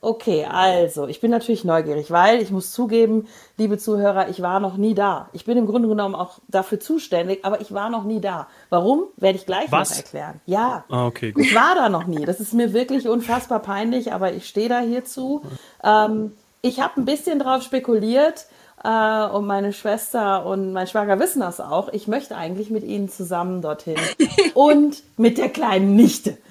Okay, 0.01 0.45
also, 0.49 1.07
ich 1.07 1.19
bin 1.19 1.29
natürlich 1.29 1.65
neugierig, 1.65 2.09
weil 2.09 2.41
ich 2.41 2.51
muss 2.51 2.71
zugeben, 2.71 3.27
liebe 3.57 3.77
Zuhörer, 3.77 4.29
ich 4.29 4.41
war 4.41 4.61
noch 4.61 4.77
nie 4.77 4.93
da. 4.93 5.29
Ich 5.33 5.43
bin 5.43 5.57
im 5.57 5.67
Grunde 5.67 5.89
genommen 5.89 6.15
auch 6.15 6.39
dafür 6.47 6.79
zuständig, 6.79 7.43
aber 7.43 7.59
ich 7.59 7.73
war 7.73 7.89
noch 7.89 8.05
nie 8.05 8.21
da. 8.21 8.47
Warum? 8.69 9.03
Werde 9.17 9.37
ich 9.37 9.45
gleich 9.45 9.69
Was? 9.71 9.89
noch 9.89 9.97
erklären. 9.97 10.39
Ja. 10.45 10.85
Ah, 10.89 11.05
okay, 11.05 11.33
gut. 11.33 11.43
Ich 11.43 11.53
war 11.53 11.75
da 11.75 11.89
noch 11.89 12.07
nie. 12.07 12.23
Das 12.23 12.39
ist 12.39 12.53
mir 12.53 12.71
wirklich 12.71 13.09
unfassbar 13.09 13.59
peinlich, 13.59 14.13
aber 14.13 14.31
ich 14.31 14.47
stehe 14.47 14.69
da 14.69 14.79
hierzu. 14.79 15.43
Ähm, 15.83 16.31
ich 16.61 16.79
habe 16.79 17.01
ein 17.01 17.05
bisschen 17.05 17.39
drauf 17.39 17.61
spekuliert 17.63 18.47
äh, 18.83 19.25
und 19.25 19.45
meine 19.47 19.73
Schwester 19.73 20.45
und 20.45 20.71
mein 20.71 20.87
Schwager 20.87 21.19
wissen 21.19 21.41
das 21.41 21.59
auch. 21.59 21.89
Ich 21.89 22.07
möchte 22.07 22.37
eigentlich 22.37 22.69
mit 22.69 22.85
ihnen 22.85 23.09
zusammen 23.09 23.61
dorthin 23.61 23.97
und 24.53 25.03
mit 25.17 25.37
der 25.37 25.49
kleinen 25.49 25.97
Nichte. 25.97 26.37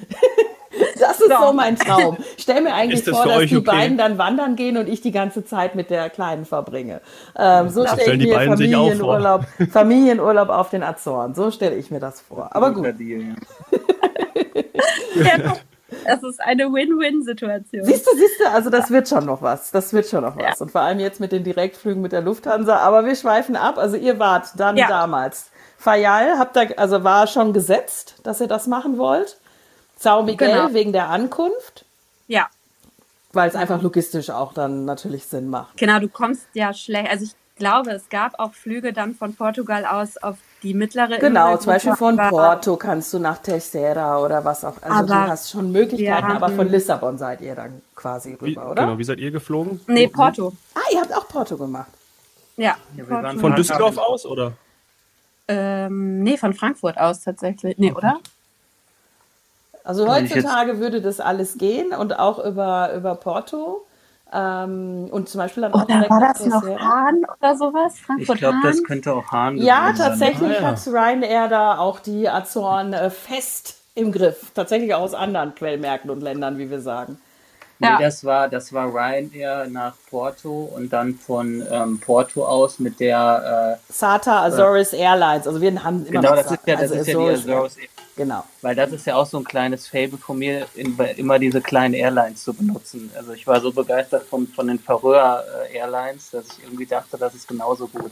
Das 1.00 1.20
ist 1.20 1.30
so 1.30 1.52
mein 1.52 1.76
Traum. 1.76 2.16
Stell 2.36 2.60
mir 2.62 2.74
eigentlich 2.74 3.04
das 3.04 3.16
vor, 3.16 3.26
dass 3.26 3.46
die 3.46 3.56
okay? 3.56 3.66
beiden 3.66 3.98
dann 3.98 4.18
wandern 4.18 4.56
gehen 4.56 4.76
und 4.76 4.88
ich 4.88 5.00
die 5.00 5.12
ganze 5.12 5.44
Zeit 5.44 5.74
mit 5.74 5.90
der 5.90 6.10
Kleinen 6.10 6.44
verbringe. 6.44 7.00
Ähm, 7.36 7.68
so 7.70 7.84
Das 7.84 7.92
stelle 7.94 8.14
ich 8.14 8.20
die 8.24 8.28
mir. 8.28 8.40
Familienurlaub, 8.40 9.44
Familienurlaub 9.72 10.48
auf 10.48 10.70
den 10.70 10.82
Azoren. 10.82 11.34
So 11.34 11.50
stelle 11.50 11.76
ich 11.76 11.90
mir 11.90 12.00
das 12.00 12.20
vor. 12.20 12.54
Aber 12.54 12.72
gut. 12.72 12.86
Ja. 12.86 12.94
es 16.04 16.22
ist 16.22 16.40
eine 16.40 16.64
Win-Win-Situation. 16.72 17.84
Siehst 17.84 18.06
du, 18.06 18.16
siehst 18.16 18.40
du, 18.40 18.50
also 18.50 18.70
das 18.70 18.90
wird 18.90 19.08
schon 19.08 19.24
noch 19.26 19.42
was. 19.42 19.70
Das 19.70 19.92
wird 19.92 20.06
schon 20.06 20.22
noch 20.22 20.36
was. 20.36 20.60
Und 20.60 20.70
vor 20.70 20.82
allem 20.82 20.98
jetzt 21.00 21.20
mit 21.20 21.32
den 21.32 21.44
Direktflügen 21.44 22.02
mit 22.02 22.12
der 22.12 22.20
Lufthansa. 22.20 22.76
Aber 22.78 23.04
wir 23.04 23.14
schweifen 23.14 23.56
ab. 23.56 23.78
Also 23.78 23.96
ihr 23.96 24.18
wart 24.18 24.48
dann 24.56 24.76
Ja. 24.76 24.88
damals. 24.88 25.50
Fayal, 25.76 26.38
habt 26.38 26.56
ihr, 26.56 26.78
also 26.78 27.04
war 27.04 27.26
schon 27.28 27.52
gesetzt, 27.52 28.16
dass 28.24 28.40
ihr 28.40 28.48
das 28.48 28.66
machen 28.66 28.98
wollt. 28.98 29.38
Sao 29.98 30.22
Miguel 30.22 30.50
Genau. 30.52 30.72
wegen 30.72 30.92
der 30.92 31.08
Ankunft, 31.08 31.84
Ja, 32.28 32.46
weil 33.32 33.48
es 33.48 33.54
einfach 33.56 33.82
logistisch 33.82 34.30
auch 34.30 34.52
dann 34.54 34.84
natürlich 34.84 35.24
Sinn 35.26 35.48
macht. 35.50 35.76
genau, 35.76 35.98
du 35.98 36.08
kommst 36.08 36.46
ja 36.54 36.72
schlecht. 36.72 37.10
Also 37.10 37.24
ich 37.24 37.34
glaube, 37.56 37.90
es 37.90 38.08
gab 38.08 38.38
auch 38.38 38.54
Flüge 38.54 38.92
dann 38.92 39.14
von 39.14 39.34
Portugal 39.34 39.84
aus 39.84 40.16
auf 40.16 40.36
die 40.62 40.74
mittlere 40.74 41.18
Genau, 41.18 41.56
zum 41.56 41.72
Beispiel 41.72 41.94
von 41.96 42.16
Porto 42.16 42.76
kannst 42.76 43.12
du 43.12 43.18
nach 43.18 43.38
Terceira 43.38 44.18
oder 44.20 44.44
was 44.44 44.64
auch. 44.64 44.74
Also 44.80 45.06
du 45.06 45.12
Aber 45.14 45.26
hast 45.28 45.50
schon 45.50 45.72
Möglichkeiten, 45.72 46.30
aber 46.30 46.48
von 46.50 46.68
Lissabon 46.68 47.18
seid 47.18 47.40
ihr 47.40 47.54
dann 47.56 47.82
quasi 47.96 48.36
Wie, 48.40 48.50
rüber, 48.52 48.70
oder? 48.70 48.84
genau, 48.86 48.98
wie 48.98 49.04
seid 49.04 49.18
ihr 49.18 49.30
geflogen? 49.32 49.80
Nee, 49.88 50.06
Porto. 50.08 50.52
Ah, 50.74 50.80
ihr 50.92 51.00
habt 51.00 51.12
auch 51.12 51.26
Porto 51.28 51.56
gemacht. 51.56 51.90
Ja, 52.56 52.76
Ja, 52.96 53.04
Porto. 53.04 53.38
Von 53.38 53.54
Düsseldorf 53.56 53.98
aus, 53.98 54.24
oder? 54.26 54.52
Ähm, 55.48 56.22
nee, 56.22 56.36
von 56.36 56.54
Frankfurt 56.54 56.98
aus 56.98 57.20
tatsächlich. 57.22 57.76
Nee, 57.78 57.92
oder? 57.92 58.18
Also 59.88 60.06
ich 60.06 60.10
heutzutage 60.34 60.78
würde 60.80 61.00
das 61.00 61.20
alles 61.20 61.58
gehen 61.58 61.92
und 61.92 62.18
auch 62.18 62.38
über, 62.44 62.92
über 62.94 63.14
Porto. 63.14 63.84
Ähm, 64.32 65.08
und 65.10 65.28
zum 65.28 65.38
Beispiel 65.38 65.62
dann 65.62 65.72
auch 65.72 65.84
Oder 65.84 66.08
war 66.10 66.20
nach 66.20 66.34
das 66.34 66.44
noch 66.44 66.60
Terceira. 66.62 66.80
Hahn 66.80 67.24
oder 67.40 67.56
sowas? 67.56 67.94
Ich 67.94 68.02
Frankfurt 68.02 68.38
glaube, 68.38 68.58
Hahn? 68.58 68.62
das 68.62 68.84
könnte 68.84 69.14
auch 69.14 69.32
Hahn 69.32 69.56
Ja, 69.56 69.94
sein. 69.94 69.96
tatsächlich 69.96 70.58
Ah, 70.58 70.62
ja. 70.62 70.68
hat 70.68 70.86
Ryanair 70.86 71.48
da 71.48 71.78
auch 71.78 72.00
die 72.00 72.28
Azoren 72.28 72.92
äh, 72.92 73.10
fest 73.10 73.76
im 73.94 74.12
Griff. 74.12 74.50
Tatsächlich 74.54 74.94
aus 74.94 75.14
anderen 75.14 75.54
Quellmärkten 75.54 76.10
und 76.10 76.20
Ländern, 76.20 76.58
wie 76.58 76.70
wir 76.70 76.80
sagen. 76.80 77.18
Nee, 77.80 77.86
Ja. 77.86 77.98
das 77.98 78.24
war, 78.24 78.48
das 78.48 78.72
war 78.72 78.88
Ryanair 78.92 79.68
nach 79.68 79.94
Porto 80.10 80.70
und 80.74 80.92
dann 80.92 81.14
von 81.14 81.64
ähm, 81.70 82.00
Porto 82.00 82.44
aus 82.44 82.78
mit 82.78 83.00
der, 83.00 83.78
SATA 83.88 84.42
Azores 84.44 84.92
Airlines. 84.92 85.46
Also 85.46 85.60
wir 85.60 85.82
haben 85.84 86.04
äh, 86.04 86.08
immer 86.08 86.20
genau, 86.20 86.30
noch 86.30 86.36
das 86.36 86.50
ist 86.52 86.66
ja, 86.66 86.76
das 86.76 86.90
also 86.90 86.94
ist 86.94 87.06
ja 87.06 87.14
Azores 87.14 87.44
die 87.44 87.50
Azores, 87.52 87.76
Genau. 88.18 88.44
weil 88.62 88.74
das 88.74 88.90
ist 88.90 89.06
ja 89.06 89.14
auch 89.14 89.26
so 89.26 89.38
ein 89.38 89.44
kleines 89.44 89.86
Fable 89.86 90.18
von 90.18 90.38
mir, 90.38 90.66
in, 90.74 90.98
immer 91.16 91.38
diese 91.38 91.60
kleinen 91.60 91.94
Airlines 91.94 92.42
zu 92.42 92.52
benutzen. 92.52 93.10
Also 93.16 93.32
ich 93.32 93.46
war 93.46 93.60
so 93.60 93.72
begeistert 93.72 94.24
von, 94.24 94.48
von 94.48 94.66
den 94.66 94.80
Färöer 94.80 95.44
äh, 95.70 95.76
Airlines, 95.76 96.32
dass 96.32 96.46
ich 96.48 96.64
irgendwie 96.64 96.86
dachte, 96.86 97.16
das 97.16 97.34
ist 97.36 97.46
genauso 97.46 97.86
gut. 97.86 98.10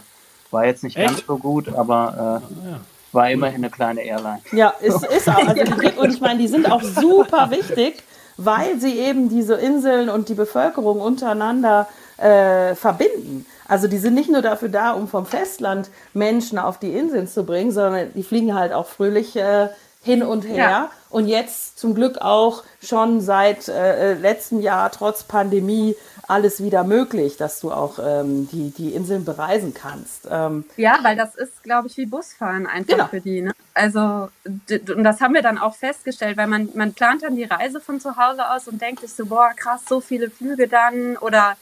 War 0.53 0.65
jetzt 0.65 0.85
nicht 0.85 0.97
ganz 0.97 1.19
Echt? 1.19 1.27
so 1.27 1.37
gut, 1.39 1.69
aber 1.69 2.41
äh, 2.41 3.15
war 3.15 3.31
immerhin 3.31 3.57
eine 3.57 3.71
kleine 3.71 4.03
Airline. 4.03 4.41
Ja, 4.53 4.69
ist, 4.81 5.05
ist 5.17 5.29
auch. 5.29 5.49
Also 5.49 5.65
die, 5.65 5.99
und 5.99 6.15
ich 6.15 6.21
meine, 6.21 6.39
die 6.39 6.49
sind 6.49 6.71
auch 6.71 6.83
super 6.83 7.51
wichtig, 7.51 8.05
weil 8.37 8.79
sie 8.79 8.99
eben 8.99 9.29
diese 9.29 9.55
Inseln 9.55 10.09
und 10.09 10.29
die 10.29 10.35
Bevölkerung 10.35 11.01
untereinander 11.01 11.89
äh, 12.19 12.75
verbinden. 12.75 13.47
Also 13.69 13.89
die 13.89 13.99
sind 13.99 14.15
nicht 14.15 14.31
nur 14.31 14.43
dafür 14.43 14.69
da, 14.69 14.93
um 14.93 15.09
vom 15.09 15.27
Festland 15.27 15.91
Menschen 16.15 16.59
auf 16.59 16.79
die 16.79 16.93
Inseln 16.93 17.27
zu 17.27 17.45
bringen, 17.45 17.73
sondern 17.73 18.13
die 18.15 18.23
fliegen 18.23 18.55
halt 18.55 18.73
auch 18.73 18.87
fröhlich 18.87 19.37
äh, 19.37 19.69
hin 20.07 20.23
und 20.23 20.43
her. 20.47 20.57
Ja. 20.57 20.91
Und 21.11 21.27
jetzt 21.27 21.79
zum 21.79 21.95
Glück 21.95 22.19
auch 22.19 22.63
schon 22.83 23.21
seit 23.21 23.69
äh, 23.69 24.13
äh, 24.13 24.15
letztem 24.15 24.61
Jahr 24.61 24.91
trotz 24.91 25.25
Pandemie 25.25 25.95
alles 26.29 26.63
wieder 26.63 26.83
möglich, 26.85 27.37
dass 27.37 27.61
du 27.61 27.71
auch 27.73 27.99
ähm, 28.03 28.49
die, 28.51 28.71
die 28.71 28.95
Inseln 28.95 29.25
bereisen 29.25 29.75
kannst. 29.75 30.27
Ähm, 30.31 30.65
Ja, 30.77 30.99
weil 31.03 31.17
das 31.17 31.35
ist, 31.37 31.63
glaube 31.63 31.89
ich, 31.89 31.97
wie 31.97 32.07
Busfahren 32.07 32.67
einfach 32.67 32.89
Genau. 32.93 33.07
für 33.09 33.21
die. 33.21 33.43
Ne? 33.43 33.53
Also, 33.75 34.29
und 34.45 35.05
das 35.05 35.21
haben 35.21 35.35
wir 35.35 35.43
dann 35.43 35.59
auch 35.59 35.75
festgestellt, 35.77 36.37
weil 36.37 36.47
man, 36.49 36.69
man 36.75 36.95
plant 36.95 37.23
dann 37.23 37.37
die 37.37 37.45
Reise 37.45 37.81
von 37.81 38.01
zu 38.01 38.17
Hause 38.17 38.51
aus 38.51 38.67
und 38.69 38.81
denkt 38.81 39.01
sich 39.03 39.13
so, 39.13 39.27
boah, 39.27 39.51
krass, 39.57 39.83
so 39.89 40.01
viele 40.01 40.31
Flüge 40.31 40.67
dann 40.69 41.17
oder, 41.19 41.57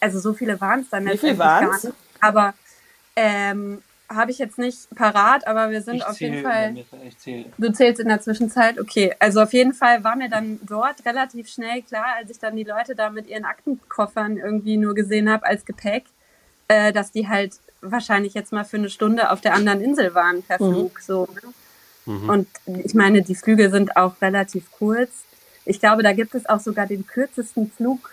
also 0.00 0.18
so 0.20 0.32
viele 0.34 0.60
waren 0.60 0.80
es 0.80 0.90
dann 0.90 1.06
Wie 1.06 1.16
viel 1.16 1.38
waren's? 1.38 1.84
nicht. 1.84 1.94
Aber 2.20 2.54
Ähm, 3.14 3.82
habe 4.14 4.30
ich 4.30 4.38
jetzt 4.38 4.58
nicht 4.58 4.88
parat, 4.94 5.46
aber 5.46 5.70
wir 5.70 5.82
sind 5.82 5.96
Ich 5.96 6.06
auf 6.06 6.20
jeden 6.20 6.34
zähl, 6.34 6.42
Fall. 6.42 6.76
Ich 7.06 7.18
zähle. 7.18 7.44
Du 7.58 7.72
zählst 7.72 8.00
in 8.00 8.08
der 8.08 8.20
Zwischenzeit, 8.20 8.78
okay. 8.78 9.14
Also 9.18 9.40
auf 9.40 9.52
jeden 9.52 9.74
Fall 9.74 10.04
war 10.04 10.16
mir 10.16 10.28
dann 10.28 10.60
dort 10.62 11.04
relativ 11.04 11.48
schnell 11.48 11.82
klar, 11.82 12.06
als 12.18 12.30
ich 12.30 12.38
dann 12.38 12.56
die 12.56 12.64
Leute 12.64 12.94
da 12.94 13.10
mit 13.10 13.28
ihren 13.28 13.44
Aktenkoffern 13.44 14.36
irgendwie 14.36 14.76
nur 14.76 14.94
gesehen 14.94 15.30
habe 15.30 15.46
als 15.46 15.64
Gepäck, 15.64 16.04
äh, 16.68 16.92
dass 16.92 17.12
die 17.12 17.28
halt 17.28 17.54
wahrscheinlich 17.80 18.34
jetzt 18.34 18.52
mal 18.52 18.64
für 18.64 18.76
eine 18.76 18.90
Stunde 18.90 19.30
auf 19.30 19.40
der 19.40 19.54
anderen 19.54 19.80
Insel 19.80 20.14
waren 20.14 20.42
per 20.42 20.56
Flug. 20.58 21.00
So, 21.00 21.28
ne? 21.34 21.52
Und 22.04 22.48
ich 22.66 22.94
meine, 22.94 23.22
die 23.22 23.34
Flüge 23.34 23.70
sind 23.70 23.96
auch 23.96 24.20
relativ 24.20 24.70
kurz. 24.72 25.10
Ich 25.64 25.78
glaube, 25.78 26.02
da 26.02 26.12
gibt 26.12 26.34
es 26.34 26.48
auch 26.48 26.58
sogar 26.58 26.86
den 26.86 27.06
kürzesten 27.06 27.70
Flug 27.70 28.10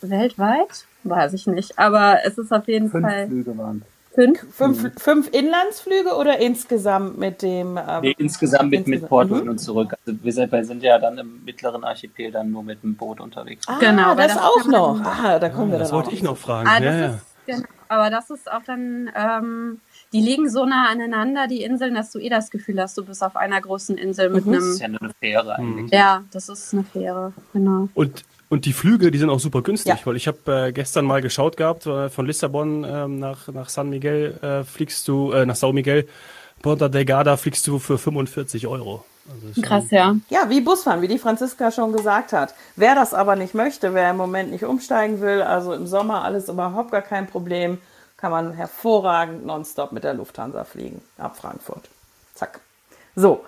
weltweit. 0.00 0.86
Weiß 1.02 1.34
ich 1.34 1.46
nicht. 1.46 1.78
Aber 1.78 2.20
es 2.24 2.38
ist 2.38 2.52
auf 2.52 2.66
jeden 2.66 2.90
Fünf 2.90 3.06
Fall 3.06 3.26
Flüge 3.26 3.56
waren. 3.58 3.82
Fünf. 4.14 4.46
Fünf, 4.54 4.90
fünf 5.02 5.28
Inlandsflüge 5.32 6.14
oder 6.14 6.38
insgesamt 6.38 7.18
mit 7.18 7.42
dem? 7.42 7.76
ähm, 7.76 8.00
Nee, 8.02 8.14
insgesamt 8.18 8.70
mit, 8.70 8.86
mit 8.86 9.00
insgesamt- 9.02 9.08
Porto 9.08 9.34
Mhm. 9.44 9.48
und 9.50 9.58
zurück. 9.58 9.94
Also 10.06 10.18
wir 10.22 10.32
sind, 10.32 10.52
wir 10.52 10.64
sind 10.64 10.82
ja 10.82 10.98
dann 10.98 11.18
im 11.18 11.44
mittleren 11.44 11.84
Archipel 11.84 12.30
dann 12.30 12.50
nur 12.50 12.62
mit 12.62 12.82
dem 12.82 12.94
Boot 12.96 13.20
unterwegs. 13.20 13.66
Ah, 13.68 13.78
Genau, 13.80 14.14
das 14.14 14.34
das 14.34 14.42
auch 14.42 14.64
noch. 14.66 15.00
Ah, 15.04 15.38
da 15.38 15.48
kommen 15.48 15.70
wir 15.72 15.78
Das 15.78 15.88
dann 15.90 15.96
wollte 15.96 16.08
auch 16.10 16.12
ich 16.12 16.22
noch 16.22 16.36
fragen. 16.36 16.68
Ah, 16.68 16.78
ja, 16.78 16.80
das 16.90 17.00
ja. 17.00 17.06
ist, 17.06 17.24
genau. 17.46 17.68
Aber 17.88 18.10
das 18.10 18.30
ist 18.30 18.50
auch 18.50 18.62
dann, 18.66 19.10
ähm, 19.14 19.80
die 20.12 20.20
liegen 20.20 20.48
so 20.48 20.64
nah 20.64 20.88
aneinander, 20.88 21.46
die 21.46 21.62
Inseln, 21.62 21.94
dass 21.94 22.10
du 22.10 22.18
eh 22.18 22.28
das 22.30 22.50
Gefühl 22.50 22.80
hast, 22.80 22.96
du 22.96 23.04
bist 23.04 23.22
auf 23.22 23.36
einer 23.36 23.60
großen 23.60 23.96
Insel 23.98 24.30
mit 24.30 24.46
Mhm. 24.46 24.52
Das 24.54 24.64
ist 24.64 24.82
einem. 24.82 24.94
ja 24.94 24.98
nur 25.00 25.02
eine 25.02 25.14
Fähre 25.20 25.56
eigentlich. 25.58 25.90
Ja, 25.92 26.24
das 26.32 26.48
ist 26.48 26.72
eine 26.72 26.84
Fähre, 26.84 27.32
genau. 27.52 27.88
Und, 27.94 28.24
und 28.48 28.64
die 28.66 28.72
Flüge, 28.72 29.10
die 29.10 29.18
sind 29.18 29.30
auch 29.30 29.40
super 29.40 29.62
günstig, 29.62 29.94
Ja. 29.98 30.06
weil 30.06 30.16
ich 30.16 30.26
habe 30.28 30.66
äh, 30.68 30.72
gestern 30.72 31.04
mal 31.04 31.22
geschaut 31.22 31.56
gehabt, 31.56 31.86
äh, 31.86 32.08
von 32.08 32.26
Lissabon 32.26 32.84
ähm, 32.84 33.18
nach, 33.18 33.48
nach 33.48 33.68
San 33.68 33.90
Miguel 33.90 34.38
äh, 34.42 34.64
fliegst 34.64 35.06
du, 35.08 35.32
äh, 35.32 35.46
nach 35.46 35.56
Sao 35.56 35.72
Miguel, 35.72 36.06
Ponta 36.62 36.88
Delgada 36.88 37.36
fliegst 37.36 37.66
du 37.66 37.78
für 37.78 37.98
45 37.98 38.66
Euro. 38.66 39.04
Also 39.28 39.62
Krass, 39.62 39.90
ja. 39.90 40.16
Ja, 40.28 40.50
wie 40.50 40.60
Busfahren, 40.60 41.00
wie 41.00 41.08
die 41.08 41.18
Franziska 41.18 41.70
schon 41.70 41.92
gesagt 41.92 42.32
hat. 42.34 42.54
Wer 42.76 42.94
das 42.94 43.14
aber 43.14 43.36
nicht 43.36 43.54
möchte, 43.54 43.94
wer 43.94 44.10
im 44.10 44.16
Moment 44.18 44.50
nicht 44.50 44.64
umsteigen 44.64 45.20
will, 45.20 45.40
also 45.42 45.72
im 45.72 45.86
Sommer 45.86 46.24
alles 46.24 46.48
überhaupt 46.48 46.90
gar 46.92 47.00
kein 47.02 47.26
Problem, 47.26 47.78
kann 48.18 48.30
man 48.30 48.52
hervorragend 48.52 49.44
nonstop 49.46 49.92
mit 49.92 50.04
der 50.04 50.14
Lufthansa 50.14 50.64
fliegen 50.64 51.00
ab 51.18 51.36
Frankfurt. 51.38 51.88
Zack. 52.34 52.60
So, 53.16 53.44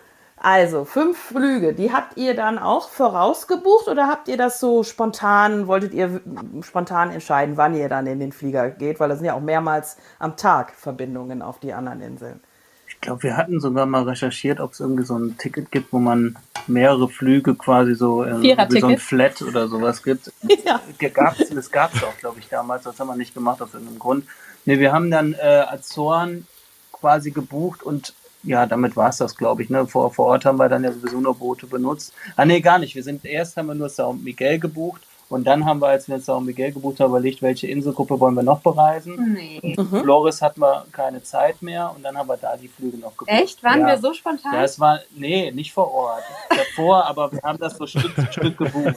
also 0.46 0.84
fünf 0.84 1.18
Flüge, 1.18 1.74
die 1.74 1.92
habt 1.92 2.16
ihr 2.16 2.36
dann 2.36 2.60
auch 2.60 2.88
vorausgebucht 2.88 3.88
oder 3.88 4.06
habt 4.06 4.28
ihr 4.28 4.36
das 4.36 4.60
so 4.60 4.84
spontan, 4.84 5.66
wolltet 5.66 5.92
ihr 5.92 6.20
spontan 6.62 7.10
entscheiden, 7.10 7.56
wann 7.56 7.74
ihr 7.74 7.88
dann 7.88 8.06
in 8.06 8.20
den 8.20 8.30
Flieger 8.30 8.70
geht? 8.70 9.00
Weil 9.00 9.08
das 9.08 9.18
sind 9.18 9.26
ja 9.26 9.34
auch 9.34 9.40
mehrmals 9.40 9.96
am 10.20 10.36
Tag 10.36 10.72
Verbindungen 10.76 11.42
auf 11.42 11.58
die 11.58 11.72
anderen 11.72 12.00
Inseln. 12.00 12.38
Ich 12.86 13.00
glaube, 13.00 13.24
wir 13.24 13.36
hatten 13.36 13.58
sogar 13.58 13.86
mal 13.86 14.04
recherchiert, 14.04 14.60
ob 14.60 14.70
es 14.70 14.78
irgendwie 14.78 15.02
so 15.02 15.18
ein 15.18 15.36
Ticket 15.36 15.72
gibt, 15.72 15.92
wo 15.92 15.98
man 15.98 16.38
mehrere 16.68 17.08
Flüge 17.08 17.56
quasi 17.56 17.96
so 17.96 18.22
äh, 18.22 18.40
wie 18.40 18.78
so 18.78 18.86
ein. 18.86 18.98
Flat 18.98 19.42
oder 19.42 19.66
sowas 19.66 20.04
gibt. 20.04 20.30
Ja. 20.64 20.80
Gab's, 21.12 21.48
das 21.48 21.72
gab 21.72 21.92
es 21.92 22.04
auch, 22.04 22.16
glaube 22.18 22.38
ich, 22.38 22.48
damals. 22.48 22.84
Das 22.84 23.00
haben 23.00 23.08
wir 23.08 23.16
nicht 23.16 23.34
gemacht 23.34 23.60
aus 23.60 23.74
irgendeinem 23.74 23.98
Grund. 23.98 24.26
Nee, 24.64 24.78
wir 24.78 24.92
haben 24.92 25.10
dann 25.10 25.32
äh, 25.32 25.64
Azoren 25.66 26.46
quasi 26.92 27.32
gebucht 27.32 27.82
und 27.82 28.14
ja, 28.46 28.66
damit 28.66 28.96
war 28.96 29.10
es 29.10 29.18
das, 29.18 29.36
glaube 29.36 29.62
ich. 29.62 29.70
Ne? 29.70 29.86
Vor, 29.86 30.12
vor 30.12 30.26
Ort 30.26 30.44
haben 30.44 30.58
wir 30.58 30.68
dann 30.68 30.84
ja 30.84 30.92
sowieso 30.92 31.20
nur 31.20 31.34
Boote 31.34 31.66
benutzt. 31.66 32.14
Ah, 32.36 32.44
nee, 32.44 32.60
gar 32.60 32.78
nicht. 32.78 32.94
Wir 32.94 33.02
sind 33.02 33.24
erst 33.24 33.56
haben 33.56 33.66
wir 33.66 33.74
nur 33.74 33.88
Sao 33.88 34.12
Miguel 34.12 34.58
gebucht 34.58 35.02
und 35.28 35.44
dann 35.46 35.64
haben 35.64 35.80
wir, 35.80 35.88
als 35.88 36.08
wir 36.08 36.20
Sao 36.20 36.40
Miguel 36.40 36.72
gebucht 36.72 37.00
haben, 37.00 37.10
überlegt, 37.10 37.42
welche 37.42 37.66
Inselgruppe 37.66 38.18
wollen 38.20 38.34
wir 38.34 38.44
noch 38.44 38.60
bereisen. 38.60 39.34
Nee. 39.34 39.74
Mhm. 39.76 40.02
Flores 40.02 40.40
hatten 40.40 40.60
wir 40.60 40.86
keine 40.92 41.22
Zeit 41.22 41.60
mehr 41.62 41.92
und 41.94 42.04
dann 42.04 42.16
haben 42.16 42.28
wir 42.28 42.36
da 42.36 42.56
die 42.56 42.68
Flüge 42.68 42.96
noch 42.98 43.16
gebucht. 43.16 43.36
Echt? 43.36 43.62
Waren 43.64 43.80
ja. 43.80 43.88
wir 43.88 43.98
so 43.98 44.14
spontan? 44.14 44.54
Ja, 44.54 44.62
es 44.62 44.78
war, 44.78 45.00
nee, 45.16 45.50
nicht 45.50 45.72
vor 45.72 45.92
Ort. 45.92 46.22
Davor, 46.50 47.04
aber 47.06 47.32
wir 47.32 47.42
haben 47.42 47.58
das 47.58 47.76
so 47.76 47.86
Stück 47.86 48.12
für 48.12 48.32
Stück 48.32 48.56
gebucht. 48.56 48.96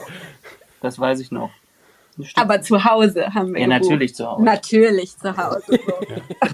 Das 0.80 0.98
weiß 0.98 1.20
ich 1.20 1.30
noch. 1.30 1.50
Aber 2.34 2.60
zu 2.62 2.84
Hause 2.84 3.34
haben 3.34 3.54
wir 3.54 3.60
ja, 3.60 3.66
gebucht. 3.66 3.90
natürlich 3.90 4.14
zu 4.14 4.26
Hause. 4.30 4.42
Natürlich 4.42 5.16
zu 5.18 5.36
Hause. 5.36 5.62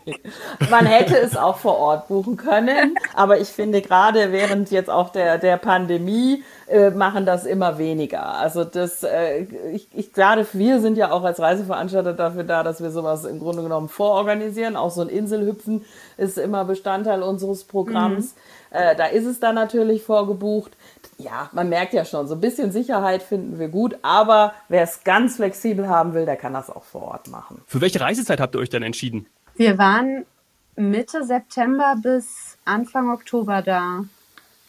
So. 0.06 0.70
Man 0.70 0.86
hätte 0.86 1.16
es 1.16 1.36
auch 1.36 1.58
vor 1.58 1.78
Ort 1.78 2.08
buchen 2.08 2.36
können, 2.36 2.96
aber 3.14 3.40
ich 3.40 3.48
finde 3.48 3.82
gerade 3.82 4.32
während 4.32 4.70
jetzt 4.70 4.90
auch 4.90 5.10
der, 5.10 5.38
der 5.38 5.56
Pandemie 5.56 6.42
äh, 6.68 6.90
machen 6.90 7.26
das 7.26 7.46
immer 7.46 7.78
weniger. 7.78 8.26
Also 8.26 8.64
das, 8.64 9.02
äh, 9.02 9.46
ich, 9.72 9.88
ich 9.92 10.12
gerade 10.12 10.46
wir 10.52 10.80
sind 10.80 10.98
ja 10.98 11.12
auch 11.12 11.22
als 11.22 11.38
Reiseveranstalter 11.40 12.12
dafür 12.12 12.44
da, 12.44 12.62
dass 12.62 12.82
wir 12.82 12.90
sowas 12.90 13.24
im 13.24 13.38
Grunde 13.38 13.62
genommen 13.62 13.88
vororganisieren. 13.88 14.76
Auch 14.76 14.90
so 14.90 15.02
ein 15.02 15.08
Inselhüpfen 15.08 15.84
ist 16.16 16.38
immer 16.38 16.64
Bestandteil 16.64 17.22
unseres 17.22 17.64
Programms. 17.64 18.34
Äh, 18.70 18.96
da 18.96 19.06
ist 19.06 19.26
es 19.26 19.38
dann 19.38 19.54
natürlich 19.54 20.02
vorgebucht. 20.02 20.72
Ja, 21.18 21.48
man 21.52 21.68
merkt 21.68 21.92
ja 21.94 22.04
schon, 22.04 22.26
so 22.26 22.34
ein 22.34 22.40
bisschen 22.40 22.72
Sicherheit 22.72 23.22
finden 23.22 23.58
wir 23.58 23.68
gut, 23.68 23.96
aber 24.02 24.52
wer 24.68 24.82
es 24.82 25.04
ganz 25.04 25.36
flexibel 25.36 25.88
haben 25.88 26.14
will, 26.14 26.26
der 26.26 26.36
kann 26.36 26.52
das 26.52 26.68
auch 26.68 26.84
vor 26.84 27.02
Ort 27.02 27.28
machen. 27.28 27.62
Für 27.66 27.80
welche 27.80 28.00
Reisezeit 28.00 28.40
habt 28.40 28.54
ihr 28.54 28.58
euch 28.58 28.70
denn 28.70 28.82
entschieden? 28.82 29.26
Wir 29.54 29.78
waren 29.78 30.26
Mitte 30.74 31.24
September 31.24 31.94
bis 32.02 32.58
Anfang 32.64 33.10
Oktober 33.10 33.62
da. 33.62 34.04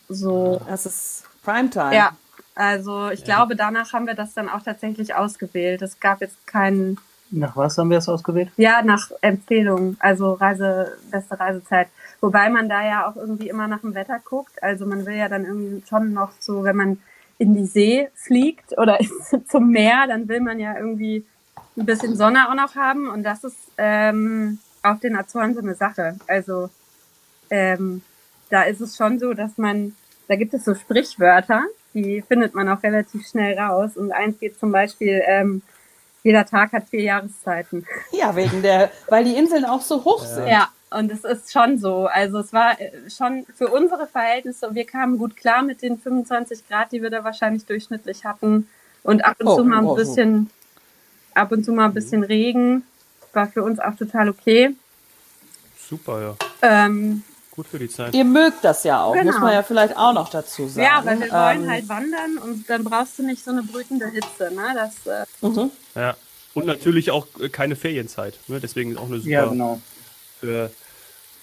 So. 0.08 0.62
Das 0.70 0.86
ist 0.86 1.26
Primetime. 1.48 1.96
Ja, 1.96 2.12
also 2.56 3.10
ich 3.10 3.24
glaube, 3.24 3.56
danach 3.56 3.94
haben 3.94 4.06
wir 4.08 4.16
das 4.16 4.34
dann 4.34 4.50
auch 4.50 4.62
tatsächlich 4.64 5.16
ausgewählt. 5.16 5.82
Es 5.82 6.00
gab 6.00 6.20
jetzt 6.22 6.46
keinen, 6.46 6.98
Nach 7.32 7.56
was 7.56 7.78
haben 7.78 7.90
wir 7.90 8.00
es 8.00 8.10
ausgewählt? 8.10 8.50
ja, 8.58 8.82
nach 8.82 9.12
Empfehlung, 9.22 9.96
also 10.00 10.34
Reise, 10.34 10.98
beste 11.12 11.40
Reisezeit. 11.40 11.88
Wobei 12.20 12.50
man 12.50 12.68
da 12.68 12.84
ja 12.84 13.08
auch 13.08 13.16
irgendwie 13.16 13.48
immer 13.48 13.68
nach 13.68 13.82
dem 13.82 13.94
Wetter 13.96 14.20
guckt. 14.24 14.62
Also 14.62 14.86
man 14.86 15.06
will 15.06 15.16
ja 15.16 15.30
dann 15.30 15.46
irgendwie 15.46 15.84
schon 15.88 16.14
noch 16.14 16.32
so, 16.40 16.64
wenn 16.64 16.76
man 16.76 17.00
in 17.38 17.54
die 17.54 17.66
See 17.66 18.10
fliegt 18.16 18.78
oder 18.78 18.98
zum 19.48 19.70
Meer, 19.70 20.08
dann 20.08 20.28
will 20.28 20.42
man 20.42 20.60
ja 20.60 20.76
irgendwie 20.76 21.26
ein 21.78 21.86
bisschen 21.86 22.16
Sonne 22.18 22.50
auch 22.50 22.56
noch 22.56 22.76
haben. 22.76 23.08
Und 23.08 23.24
das 23.24 23.44
ist 23.44 23.58
ähm, 23.78 24.58
auf 24.82 25.00
den 25.00 25.16
Azoren 25.16 25.54
so 25.54 25.62
eine 25.62 25.76
Sache. 25.76 26.16
Also 26.28 26.70
ähm, 27.52 28.02
da 28.50 28.64
ist 28.64 28.82
es 28.82 28.98
schon 28.98 29.20
so, 29.20 29.34
dass 29.36 29.58
man, 29.58 29.96
da 30.28 30.36
gibt 30.36 30.54
es 30.54 30.66
so 30.66 30.76
Sprichwörter, 30.76 31.64
die 31.94 32.22
findet 32.22 32.54
man 32.54 32.70
auch 32.70 32.84
relativ 32.84 33.28
schnell 33.28 33.58
raus. 33.58 33.98
Und 33.98 34.12
eins 34.12 34.40
geht 34.40 34.60
zum 34.60 34.72
Beispiel, 34.72 35.22
ähm, 35.26 35.62
jeder 36.24 36.46
Tag 36.46 36.74
hat 36.74 36.90
vier 36.90 37.02
Jahreszeiten. 37.02 37.86
Ja, 38.12 38.36
wegen 38.36 38.62
der, 38.62 38.92
weil 39.08 39.24
die 39.24 39.36
Inseln 39.36 39.66
auch 39.66 39.82
so 39.82 40.04
hoch 40.04 40.24
sind. 40.26 40.48
Ja, 40.48 40.70
und 40.90 41.12
es 41.12 41.24
ist 41.24 41.52
schon 41.52 41.78
so. 41.78 42.08
Also 42.08 42.40
es 42.40 42.54
war 42.54 42.80
äh, 42.80 43.10
schon 43.10 43.46
für 43.56 43.68
unsere 43.70 44.08
Verhältnisse, 44.08 44.74
wir 44.74 44.86
kamen 44.86 45.18
gut 45.18 45.36
klar 45.38 45.62
mit 45.64 45.82
den 45.82 45.98
25 45.98 46.68
Grad, 46.68 46.92
die 46.92 47.02
wir 47.02 47.10
da 47.10 47.24
wahrscheinlich 47.24 47.66
durchschnittlich 47.66 48.26
hatten. 48.26 48.68
Und 49.04 49.24
ab 49.24 49.38
und 49.40 49.48
Oh, 49.48 49.56
zu 49.58 49.64
mal 49.64 49.80
ein 49.80 49.86
oh, 49.86 49.90
so. 49.90 49.96
bisschen, 49.96 50.50
ab 51.34 51.52
und 51.52 51.64
zu 51.64 51.72
mal 51.72 51.86
ein 51.86 51.94
bisschen 51.94 52.24
Regen. 52.24 52.84
War 53.34 53.48
für 53.48 53.64
uns 53.64 53.80
auch 53.80 53.96
total 53.96 54.30
okay. 54.30 54.76
Super, 55.78 56.22
ja. 56.22 56.36
Ähm, 56.62 57.24
Gut 57.58 57.68
für 57.68 57.80
die 57.80 57.90
Zeit. 57.90 58.14
Ihr 58.14 58.24
mögt 58.24 58.64
das 58.64 58.84
ja 58.86 59.04
auch, 59.04 59.14
Genau. 59.14 59.32
muss 59.32 59.42
man 59.42 59.52
ja 59.52 59.64
vielleicht 59.64 59.98
auch 59.98 60.14
noch 60.14 60.30
dazu 60.30 60.68
sagen. 60.68 60.88
ja, 60.88 61.02
weil 61.04 61.20
wir 61.20 61.32
wollen 61.32 61.64
Ähm, 61.64 61.70
halt 61.72 61.90
wandern 61.90 62.38
und 62.44 62.70
dann 62.70 62.84
brauchst 62.86 63.18
du 63.20 63.24
nicht 63.24 63.44
so 63.44 63.52
eine 63.52 63.64
brütende 63.64 64.08
Hitze. 64.10 64.54
Ne? 64.54 64.62
Das, 64.76 65.06
äh, 65.08 65.26
mhm. 65.46 65.72
Ja. 65.96 66.16
Und 66.54 66.66
natürlich 66.68 67.10
auch 67.12 67.28
äh, 67.42 67.50
keine 67.50 67.76
Ferienzeit. 67.76 68.38
Ne? 68.48 68.60
Deswegen 68.60 68.92
ist 68.92 68.98
auch 69.00 69.08
eine 69.08 69.18
super 69.18 69.30
Ja, 69.30 69.46
genau. 69.48 69.82
für, 70.40 70.72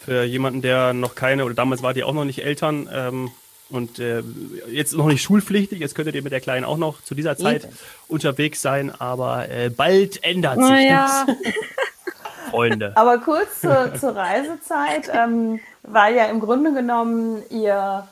für 0.04 0.22
jemanden, 0.24 0.62
der 0.62 0.92
noch 0.92 1.16
keine, 1.16 1.44
oder 1.44 1.54
damals 1.54 1.82
wart 1.82 1.96
ihr 1.96 2.06
auch 2.06 2.14
noch 2.14 2.24
nicht 2.24 2.44
Eltern 2.44 2.88
ähm, 2.92 3.30
und 3.70 3.98
äh, 3.98 4.22
jetzt 4.70 4.92
noch 4.92 5.06
nicht 5.08 5.22
schulpflichtig, 5.22 5.80
jetzt 5.80 5.96
könntet 5.96 6.14
ihr 6.14 6.22
mit 6.22 6.30
der 6.32 6.40
Kleinen 6.40 6.64
auch 6.64 6.76
noch 6.76 7.02
zu 7.02 7.16
dieser 7.16 7.36
Zeit 7.36 7.64
Eben. 7.64 7.76
unterwegs 8.06 8.62
sein, 8.62 8.92
aber 9.00 9.48
äh, 9.48 9.68
bald 9.68 10.22
ändert 10.22 10.58
sich 10.60 10.68
naja, 10.68 11.26
das, 11.26 11.36
Freunde. 12.50 12.92
Aber 12.94 13.18
kurz 13.18 13.60
zur, 13.62 13.94
zur 13.98 14.14
Reisezeit, 14.14 15.10
ähm, 15.12 15.58
weil 15.86 16.14
ja 16.16 16.24
im 16.26 16.40
Grunde 16.40 16.72
genommen 16.72 17.42
ihr, 17.50 18.06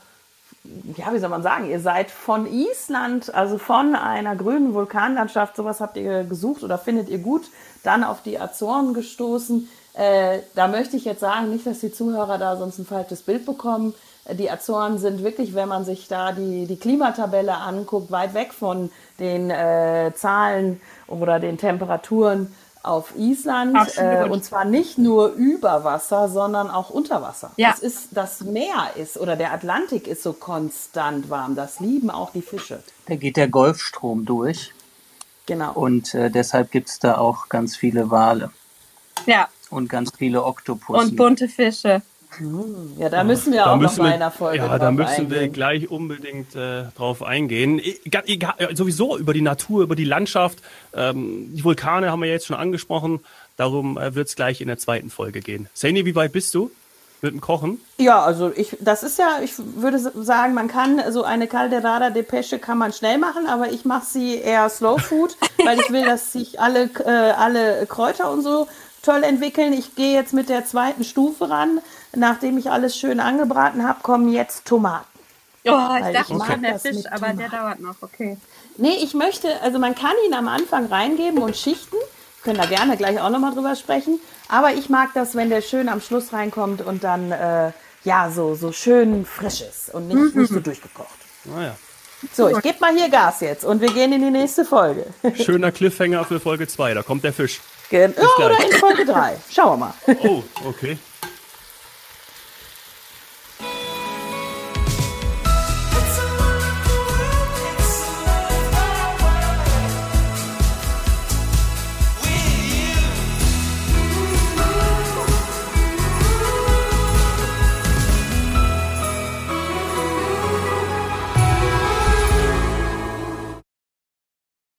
ja, 0.97 1.13
wie 1.13 1.19
soll 1.19 1.31
man 1.31 1.43
sagen, 1.43 1.69
ihr 1.69 1.81
seid 1.81 2.11
von 2.11 2.47
Island, 2.47 3.35
also 3.35 3.59
von 3.59 3.97
einer 3.97 4.37
grünen 4.37 4.75
Vulkanlandschaft, 4.75 5.57
sowas 5.57 5.81
habt 5.81 5.97
ihr 5.97 6.25
gesucht 6.25 6.63
oder 6.63 6.79
findet 6.79 7.09
ihr 7.09 7.19
gut, 7.19 7.43
dann 7.83 8.05
auf 8.05 8.23
die 8.23 8.39
Azoren 8.39 8.95
gestoßen. 8.95 9.69
Äh, 9.95 10.39
da 10.55 10.69
möchte 10.69 10.97
ich 10.97 11.05
jetzt 11.05 11.21
sagen, 11.21 11.51
nicht, 11.51 11.67
dass 11.67 11.81
die 11.81 11.93
Zuhörer 11.93 12.39
da 12.39 12.57
sonst 12.57 12.79
ein 12.79 12.87
falsches 12.87 13.23
Bild 13.23 13.45
bekommen. 13.45 13.95
Äh, 14.25 14.35
Die 14.35 14.51
Azoren 14.51 14.99
sind 14.99 15.23
wirklich, 15.23 15.55
wenn 15.55 15.69
man 15.69 15.85
sich 15.85 16.09
da 16.09 16.33
die, 16.33 16.67
die 16.67 16.79
Klimatabelle 16.79 17.55
anguckt, 17.57 18.11
weit 18.11 18.35
weg 18.35 18.53
von 18.55 18.91
den 19.19 19.51
äh, 19.51 20.13
Zahlen 20.15 20.81
oder 21.09 21.41
den 21.41 21.59
Temperaturen 21.59 22.55
auf 22.83 23.15
Island. 23.17 23.77
Äh, 23.97 24.29
und 24.29 24.45
zwar 24.45 24.65
nicht 24.65 24.99
nur 24.99 25.29
über 25.33 25.85
Wasser, 25.85 26.29
sondern 26.29 26.69
auch 26.71 26.91
unter 26.91 27.23
Wasser. 27.23 27.53
Ja. 27.57 27.71
Das, 27.71 27.81
ist, 27.81 28.09
das 28.13 28.41
Meer 28.41 28.91
ist 28.97 29.17
oder 29.19 29.37
der 29.37 29.53
Atlantik 29.53 30.07
ist 30.07 30.23
so 30.23 30.33
konstant 30.33 31.31
warm. 31.31 31.55
Das 31.55 31.81
lieben 31.81 32.11
auch 32.11 32.31
die 32.33 32.43
Fische. 32.43 32.83
Da 33.07 33.15
geht 33.17 33.37
der 33.37 33.49
Golfstrom 33.49 34.25
durch 34.25 34.73
Genau. 35.47 35.73
und 35.73 36.15
äh, 36.15 36.31
deshalb 36.31 36.71
gibt 36.71 36.89
es 36.89 36.99
da 37.01 37.19
auch 37.19 37.49
ganz 37.49 37.77
viele 37.77 38.11
Wale. 38.11 38.51
ja. 39.27 39.49
und 39.71 39.89
ganz 39.89 40.11
viele 40.17 40.45
Oktopusse. 40.45 41.01
Und 41.01 41.17
bunte 41.17 41.49
Fische. 41.49 42.03
Ja, 42.99 43.09
da 43.09 43.25
müssen 43.25 43.53
wir 43.53 43.61
Da 43.65 43.73
auch 43.73 43.77
müssen 43.77 43.99
noch 43.99 43.99
wir- 43.99 44.03
mal 44.05 44.09
in 44.17 44.23
einer 44.23 44.31
Folge 44.31 44.59
Ja, 44.59 44.69
drauf 44.69 44.79
da 44.79 44.91
müssen 44.91 45.31
wir 45.31 45.39
eingehen. 45.39 45.53
gleich 45.53 45.91
unbedingt 45.91 46.55
äh, 46.57 46.85
drauf 46.97 47.23
eingehen. 47.23 47.79
Egal, 48.05 48.23
egal, 48.27 48.55
sowieso 48.75 49.19
über 49.19 49.35
die 49.35 49.43
Natur, 49.43 49.83
über 49.83 49.97
die 49.97 50.05
Landschaft. 50.05 50.59
Ähm, 50.95 51.55
die 51.55 51.63
Vulkane 51.65 52.11
haben 52.11 52.23
wir 52.23 52.29
jetzt 52.31 52.47
schon 52.47 52.57
angesprochen. 52.57 53.21
Darum 53.57 53.99
äh, 53.99 54.15
wird 54.15 54.29
es 54.29 54.37
gleich 54.37 54.61
in 54.61 54.69
der 54.69 54.79
zweiten 54.79 55.11
Folge 55.11 55.41
gehen. 55.41 55.69
Saini, 55.75 56.05
wie 56.07 56.15
weit 56.15 56.33
bist 56.33 56.55
du 56.55 56.71
mit 57.21 57.33
dem 57.35 57.41
Kochen? 57.41 57.81
Ja, 57.99 58.21
also 58.23 58.51
ich, 58.57 58.77
das 58.81 59.03
ist 59.05 59.19
ja, 59.19 59.39
ich 59.45 59.53
würde 59.77 59.99
sagen, 60.01 60.55
man 60.55 60.67
kann 60.69 61.01
so 61.13 61.23
eine 61.23 61.47
Calderada 61.47 62.11
de 62.11 62.23
Pesce 62.25 62.59
kann 62.61 62.79
man 62.79 62.93
schnell 62.93 63.19
machen, 63.19 63.47
aber 63.47 63.71
ich 63.71 63.85
mache 63.85 64.07
sie 64.07 64.37
eher 64.39 64.69
Slow 64.69 64.99
Food, 64.99 65.37
weil 65.65 65.79
ich 65.79 65.91
will, 65.91 66.05
dass 66.05 66.33
sich 66.33 66.59
alle, 66.61 66.91
äh, 67.05 67.11
alle 67.37 67.87
Kräuter 67.87 68.33
und 68.33 68.43
so 68.43 68.67
toll 69.03 69.23
entwickeln. 69.25 69.73
Ich 69.73 69.95
gehe 69.95 70.15
jetzt 70.15 70.33
mit 70.33 70.49
der 70.49 70.65
zweiten 70.67 71.05
Stufe 71.05 71.51
ran. 71.51 71.81
Nachdem 72.15 72.59
ich 72.59 72.71
alles 72.71 72.97
schön 72.97 73.21
angebraten 73.21 73.87
habe, 73.87 74.01
kommen 74.03 74.29
jetzt 74.33 74.65
Tomaten. 74.67 75.07
Oh, 75.65 75.71
ich 75.71 76.05
Weil 76.05 76.13
dachte 76.13 76.21
ich 76.21 76.27
schon 76.29 76.39
mag 76.39 76.61
der 76.63 76.73
das 76.73 76.83
Fisch, 76.83 77.07
aber 77.11 77.29
der 77.29 77.49
Tomaten. 77.49 77.51
dauert 77.57 77.81
noch, 77.81 77.95
okay. 78.03 78.37
Nee, 78.77 78.97
ich 79.03 79.15
möchte, 79.15 79.61
also 79.63 79.79
man 79.79 79.95
kann 79.95 80.13
ihn 80.27 80.35
am 80.35 80.49
Anfang 80.49 80.87
reingeben 80.87 81.39
und 81.43 81.57
schichten. 81.57 81.97
Können 82.43 82.59
da 82.59 82.67
gerne 82.67 82.97
gleich 82.97 83.21
auch 83.21 83.31
nochmal 83.31 83.55
drüber 83.55 83.77
sprechen. 83.77 84.19
Aber 84.49 84.73
ich 84.73 84.89
mag 84.89 85.11
das, 85.15 85.35
wenn 85.37 85.49
der 85.51 85.61
schön 85.63 85.89
am 85.89 86.01
Schluss 86.01 86.33
reinkommt 86.33 86.83
und 86.83 87.05
dann, 87.05 87.31
äh, 87.31 87.71
ja, 88.05 88.31
so, 88.31 88.57
so 88.57 88.73
schön 88.73 89.25
frisch 89.25 89.61
ist 89.61 89.95
und 89.95 90.09
nicht, 90.09 90.35
nicht 90.35 90.53
so 90.53 90.59
durchgekocht. 90.59 91.15
Naja, 91.45 91.77
So, 92.33 92.49
ich 92.49 92.61
gebe 92.63 92.79
mal 92.81 92.93
hier 92.95 93.09
Gas 93.09 93.41
jetzt 93.41 93.65
und 93.65 93.81
wir 93.81 93.93
gehen 93.93 94.13
in 94.13 94.21
die 94.23 94.31
nächste 94.31 94.65
Folge. 94.65 95.07
schöner 95.37 95.71
Cliffhanger 95.71 96.25
für 96.25 96.41
Folge 96.41 96.67
2. 96.67 96.95
Da 96.95 97.03
kommt 97.05 97.23
der 97.23 97.33
Fisch. 97.33 97.61
Gen- 97.93 98.15
ja, 98.17 98.47
oder 98.47 98.65
in 98.65 98.73
Folge 98.79 99.05
3. 99.05 99.37
Schauen 99.51 99.79
wir 99.79 99.87
mal. 99.87 100.17
Oh, 100.25 100.43
okay. 100.67 100.97